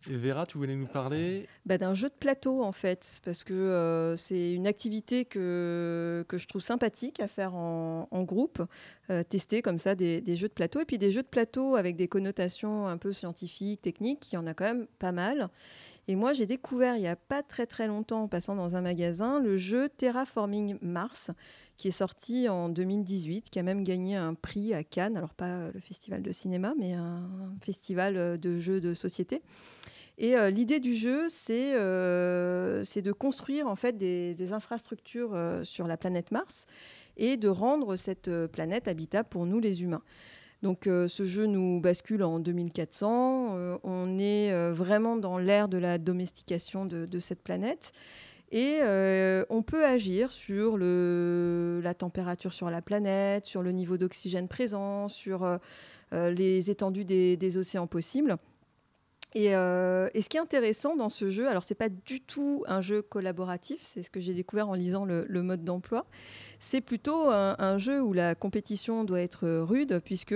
Et 0.09 0.15
Vera, 0.15 0.45
tu 0.45 0.57
voulais 0.57 0.75
nous 0.75 0.87
parler 0.87 1.47
bah, 1.65 1.77
D'un 1.77 1.93
jeu 1.93 2.07
de 2.07 2.13
plateau, 2.13 2.63
en 2.63 2.71
fait, 2.71 3.19
parce 3.25 3.43
que 3.43 3.53
euh, 3.53 4.15
c'est 4.15 4.53
une 4.53 4.67
activité 4.67 5.25
que, 5.25 6.23
que 6.27 6.37
je 6.37 6.47
trouve 6.47 6.61
sympathique 6.61 7.19
à 7.19 7.27
faire 7.27 7.55
en, 7.55 8.07
groupe, 8.23 8.61
euh, 9.09 9.23
tester 9.23 9.61
comme 9.61 9.77
ça 9.77 9.95
des, 9.95 10.35
jeux 10.35 10.47
de 10.47 10.53
plateau, 10.53 10.79
et 10.79 10.85
puis 10.85 10.97
des 10.97 11.11
jeux 11.11 11.23
de 11.23 11.27
plateau 11.27 11.75
avec 11.75 11.95
des 11.95 12.07
connotations 12.07 12.87
un 12.87 12.97
peu 12.97 13.11
scientifiques, 13.11 13.81
techniques, 13.81 14.31
il 14.31 14.35
y 14.35 14.37
en 14.37 14.47
a 14.47 14.53
quand 14.53 14.65
même 14.65 14.87
pas 14.99 15.11
mal. 15.11 15.49
Et 16.07 16.15
moi, 16.15 16.31
j'ai 16.31 16.45
découvert 16.45 16.95
il 16.95 17.01
n'y 17.01 17.07
a 17.07 17.17
pas 17.17 17.43
très 17.43 17.65
très 17.65 17.87
longtemps, 17.87 18.23
en 18.23 18.27
passant 18.29 18.55
dans 18.55 18.77
un 18.77 18.81
magasin, 18.81 19.41
le 19.41 19.57
jeu 19.57 19.89
Terraforming 19.89 20.77
Mars, 20.81 21.31
qui 21.77 21.87
est 21.87 21.91
sorti 21.91 22.49
en 22.49 22.69
2018, 22.69 23.49
qui 23.49 23.59
a 23.59 23.63
même 23.63 23.83
gagné 23.83 24.15
un 24.15 24.33
prix 24.33 24.73
à 24.73 24.83
Cannes, 24.83 25.15
alors 25.15 25.33
pas 25.33 25.71
le 25.71 25.79
festival 25.79 26.21
de 26.23 26.31
cinéma, 26.31 26.73
mais 26.77 26.93
un 26.93 27.29
festival 27.61 28.39
de 28.39 28.59
jeux 28.59 28.81
de 28.81 28.93
société. 28.93 29.41
Et 30.17 30.35
euh, 30.35 30.49
l'idée 30.49 30.79
du 30.79 30.95
jeu, 30.95 31.27
euh, 31.49 32.83
c'est 32.83 33.01
de 33.01 33.11
construire 33.11 33.67
en 33.67 33.75
fait 33.75 33.97
des, 33.97 34.51
infrastructures 34.51 35.31
euh, 35.33 35.63
sur 35.63 35.87
la 35.87 35.97
planète 35.97 36.31
Mars 36.31 36.65
et 37.17 37.37
de 37.37 37.47
rendre 37.47 37.95
cette 37.95 38.29
planète 38.47 38.87
habitable 38.87 39.29
pour 39.29 39.45
nous 39.45 39.59
les 39.59 39.83
humains. 39.83 40.03
Donc 40.63 40.85
ce 40.85 41.23
jeu 41.23 41.45
nous 41.45 41.79
bascule 41.79 42.23
en 42.23 42.39
2400. 42.39 43.79
on 43.83 44.19
est 44.19 44.71
vraiment 44.71 45.15
dans 45.15 45.37
l'ère 45.37 45.67
de 45.67 45.77
la 45.77 45.99
domestication 45.99 46.85
de, 46.85 47.19
cette 47.19 47.41
planète. 47.41 47.91
Et 48.51 48.79
on 49.49 49.61
peut 49.61 49.85
agir 49.85 50.31
sur 50.31 50.77
la 50.77 51.93
température 51.93 52.53
sur 52.53 52.69
la 52.69 52.81
planète, 52.81 53.45
sur 53.45 53.61
le 53.61 53.71
niveau 53.71 53.97
d'oxygène 53.97 54.47
présent, 54.47 55.09
sur 55.09 55.59
les 56.11 56.71
étendues 56.71 57.05
des 57.05 57.57
océans 57.57 57.87
possibles. 57.87 58.37
Euh, 59.35 60.09
et, 60.13 60.21
ce 60.21 60.29
qui 60.29 60.37
est 60.37 60.39
intéressant 60.39 60.95
dans 60.95 61.09
ce 61.09 61.29
jeu, 61.29 61.47
alors 61.47 61.63
c'est 61.63 61.75
pas 61.75 61.89
du 61.89 62.21
tout 62.21 62.63
un 62.67 62.81
jeu 62.81 63.01
collaboratif, 63.01 63.79
c'est 63.81 64.01
ce 64.01 64.09
que 64.09 64.19
j'ai 64.19 64.33
découvert 64.33 64.69
en 64.69 64.73
lisant 64.73 65.05
le, 65.05 65.25
mode 65.41 65.63
d'emploi. 65.63 66.05
C'est 66.59 66.81
plutôt 66.81 67.29
un, 67.29 67.77
jeu 67.77 68.01
où 68.01 68.13
la 68.13 68.35
compétition 68.35 69.03
doit 69.03 69.21
être 69.21 69.47
rude, 69.47 70.01
puisque 70.03 70.35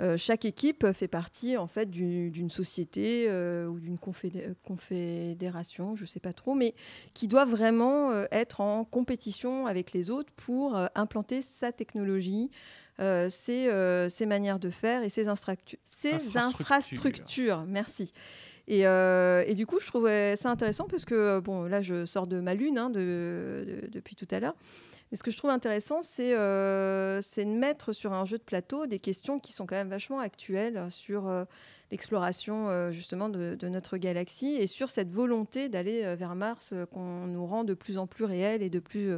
euh, 0.00 0.06
euh, 0.06 0.16
chaque 0.16 0.44
équipe 0.44 0.92
fait 0.92 1.08
partie 1.08 1.56
en 1.56 1.66
fait 1.66 1.90
d'une 1.90 2.50
société 2.50 3.28
ou 3.30 3.80
d'une 3.80 3.98
confédération, 3.98 5.96
je 5.96 6.04
sais 6.04 6.20
pas 6.20 6.32
trop, 6.32 6.54
mais 6.54 6.74
qui 7.14 7.28
doit 7.28 7.44
vraiment 7.44 8.12
être 8.30 8.60
en 8.60 8.84
compétition 8.84 9.66
avec 9.66 9.92
les 9.92 10.10
autres 10.10 10.30
pour 10.36 10.78
implanter 10.94 11.42
sa 11.42 11.72
technologie. 11.72 12.50
Euh, 12.98 13.28
euh, 13.48 14.08
ces, 14.08 14.26
manières 14.26 14.58
de 14.58 14.70
faire 14.70 15.02
et 15.02 15.10
ces, 15.10 15.28
infrastructures. 15.28 17.64
Merci. 17.66 18.12
Euh, 18.70 19.44
et, 19.46 19.54
du 19.54 19.66
coup, 19.66 19.80
je 19.80 19.86
trouvais 19.86 20.36
ça 20.36 20.50
intéressant 20.50 20.86
parce 20.86 21.04
que, 21.04 21.40
bon, 21.40 21.62
là, 21.64 21.82
je 21.82 22.04
sors 22.04 22.26
de 22.26 22.40
ma 22.40 22.54
lune 22.54 22.78
hein, 22.78 22.90
depuis 22.90 24.16
tout 24.16 24.28
à 24.30 24.40
l'heure. 24.40 24.56
Mais 25.10 25.16
ce 25.16 25.22
que 25.22 25.30
je 25.30 25.36
trouve 25.36 25.50
intéressant, 25.50 26.02
c'est 26.02 26.32
de 26.32 27.56
mettre 27.56 27.92
sur 27.92 28.12
un 28.12 28.24
jeu 28.24 28.38
de 28.38 28.42
plateau 28.42 28.86
des 28.86 28.98
questions 28.98 29.38
qui 29.38 29.52
sont 29.52 29.66
quand 29.66 29.76
même 29.76 29.88
vachement 29.88 30.18
actuelles 30.18 30.86
sur 30.90 31.30
l'exploration 31.92 32.90
justement 32.90 33.28
de, 33.28 33.68
notre 33.68 33.98
galaxie 33.98 34.56
et 34.56 34.66
sur 34.66 34.90
cette 34.90 35.12
volonté 35.12 35.68
d'aller 35.68 36.16
vers 36.16 36.34
Mars 36.34 36.74
qu'on 36.92 37.26
nous 37.26 37.46
rend 37.46 37.62
de 37.62 37.74
plus 37.74 37.98
en 37.98 38.08
plus 38.08 38.24
réelle 38.24 38.64
et 38.64 38.70
de 38.70 38.80
plus 38.80 39.12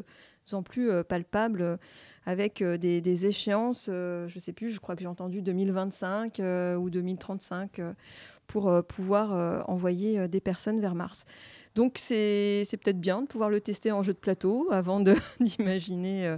en 0.52 0.62
plus 0.62 0.90
palpable 1.04 1.78
avec 2.28 2.60
euh, 2.60 2.76
des, 2.76 3.24
échéances, 3.26 3.88
euh, 3.88 4.28
je 4.28 4.34
ne 4.34 4.40
sais 4.40 4.52
plus, 4.52 4.70
je 4.70 4.78
crois 4.80 4.94
que 4.94 5.00
j'ai 5.00 5.08
entendu 5.08 5.40
2025 5.40 6.40
euh, 6.40 6.76
ou 6.76 6.90
2035 6.90 7.80
pour 8.46 8.70
pouvoir 8.86 9.68
envoyer 9.68 10.26
des 10.26 10.40
personnes 10.40 10.80
vers 10.80 10.94
Mars. 10.94 11.26
Donc 11.74 11.98
c'est 11.98 12.66
peut-être 12.82 13.00
bien 13.00 13.22
de 13.22 13.26
pouvoir 13.26 13.50
le 13.50 13.60
tester 13.60 13.92
en 13.92 14.02
jeu 14.02 14.14
de 14.14 14.18
plateau 14.18 14.68
avant 14.70 15.00
d'imaginer 15.40 16.36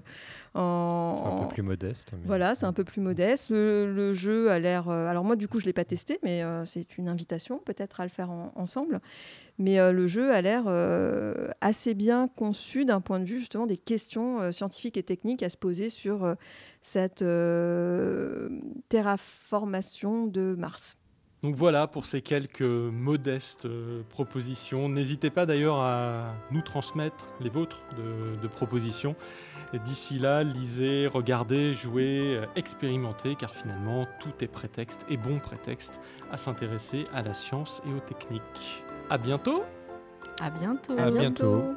en... 0.55 1.15
C'est 1.17 1.27
un 1.27 1.47
peu 1.47 1.55
plus 1.55 1.63
modeste. 1.63 2.11
Voilà, 2.25 2.55
c'est 2.55 2.67
un 2.67 2.73
peu 2.73 2.85
plus 2.85 3.01
modeste. 3.01 3.51
Le, 3.51 4.13
jeu 4.13 4.51
a 4.51 4.59
l'air... 4.59 4.89
alors 4.89 5.25
moi 5.25 5.37
du 5.37 5.49
coup 5.49 5.59
je 5.59 5.65
ne 5.65 5.67
l'ai 5.67 5.73
pas 5.73 5.85
testé, 5.85 6.19
mais 6.23 6.43
c'est 6.65 6.99
une 6.99 7.09
invitation 7.09 7.59
peut-être 7.59 8.01
à 8.01 8.05
le 8.05 8.11
faire 8.11 8.31
ensemble. 8.31 9.01
Mais 9.59 9.93
le 9.93 10.07
jeu 10.07 10.33
a 10.33 10.41
l'air 10.41 10.65
assez 11.61 11.95
bien 11.95 12.29
conçu 12.29 12.85
d'un 12.85 13.01
point 13.01 13.21
de 13.21 13.25
vue 13.25 13.39
justement 13.39 13.67
des 13.67 13.77
questions 13.77 14.51
scientifiques 14.53 14.97
et 14.97 15.03
techniques 15.03 15.43
à 15.43 15.51
se 15.51 15.57
poser 15.57 15.91
sur 15.91 16.35
cette 16.83 17.25
terraformation 18.89 20.27
de 20.27 20.57
Mars. 20.59 20.97
Donc 21.43 21.55
voilà 21.55 21.87
pour 21.87 22.05
ces 22.05 22.21
quelques 22.21 22.61
modestes 22.61 23.65
euh, 23.65 24.03
propositions. 24.11 24.91
N'hésitez 24.91 25.31
pas 25.31 25.47
d'ailleurs 25.47 25.79
à 25.79 26.35
nous 26.51 26.61
transmettre 26.61 27.31
les 27.41 27.49
vôtres 27.49 27.83
de, 27.97 28.47
propositions. 28.49 29.17
D'ici 29.79 30.19
là, 30.19 30.43
lisez, 30.43 31.07
regardez, 31.07 31.75
jouez, 31.75 32.37
euh, 32.37 32.47
expérimentez, 32.57 33.37
car 33.37 33.55
finalement 33.55 34.07
tout 34.19 34.33
est 34.41 34.49
prétexte 34.49 35.07
et 35.09 35.17
bon 35.17 35.39
prétexte 35.39 36.01
à 36.33 36.39
s'intéresser 36.39 37.07
à 37.15 37.23
la 37.23 37.35
science 37.35 37.81
et 37.87 37.95
aux 37.95 38.01
techniques. 38.01 38.83
À 39.11 39.19
bientôt. 39.19 39.65
À 40.43 40.51
bientôt. 40.51 40.99
À 40.99 41.11
bientôt. 41.11 41.77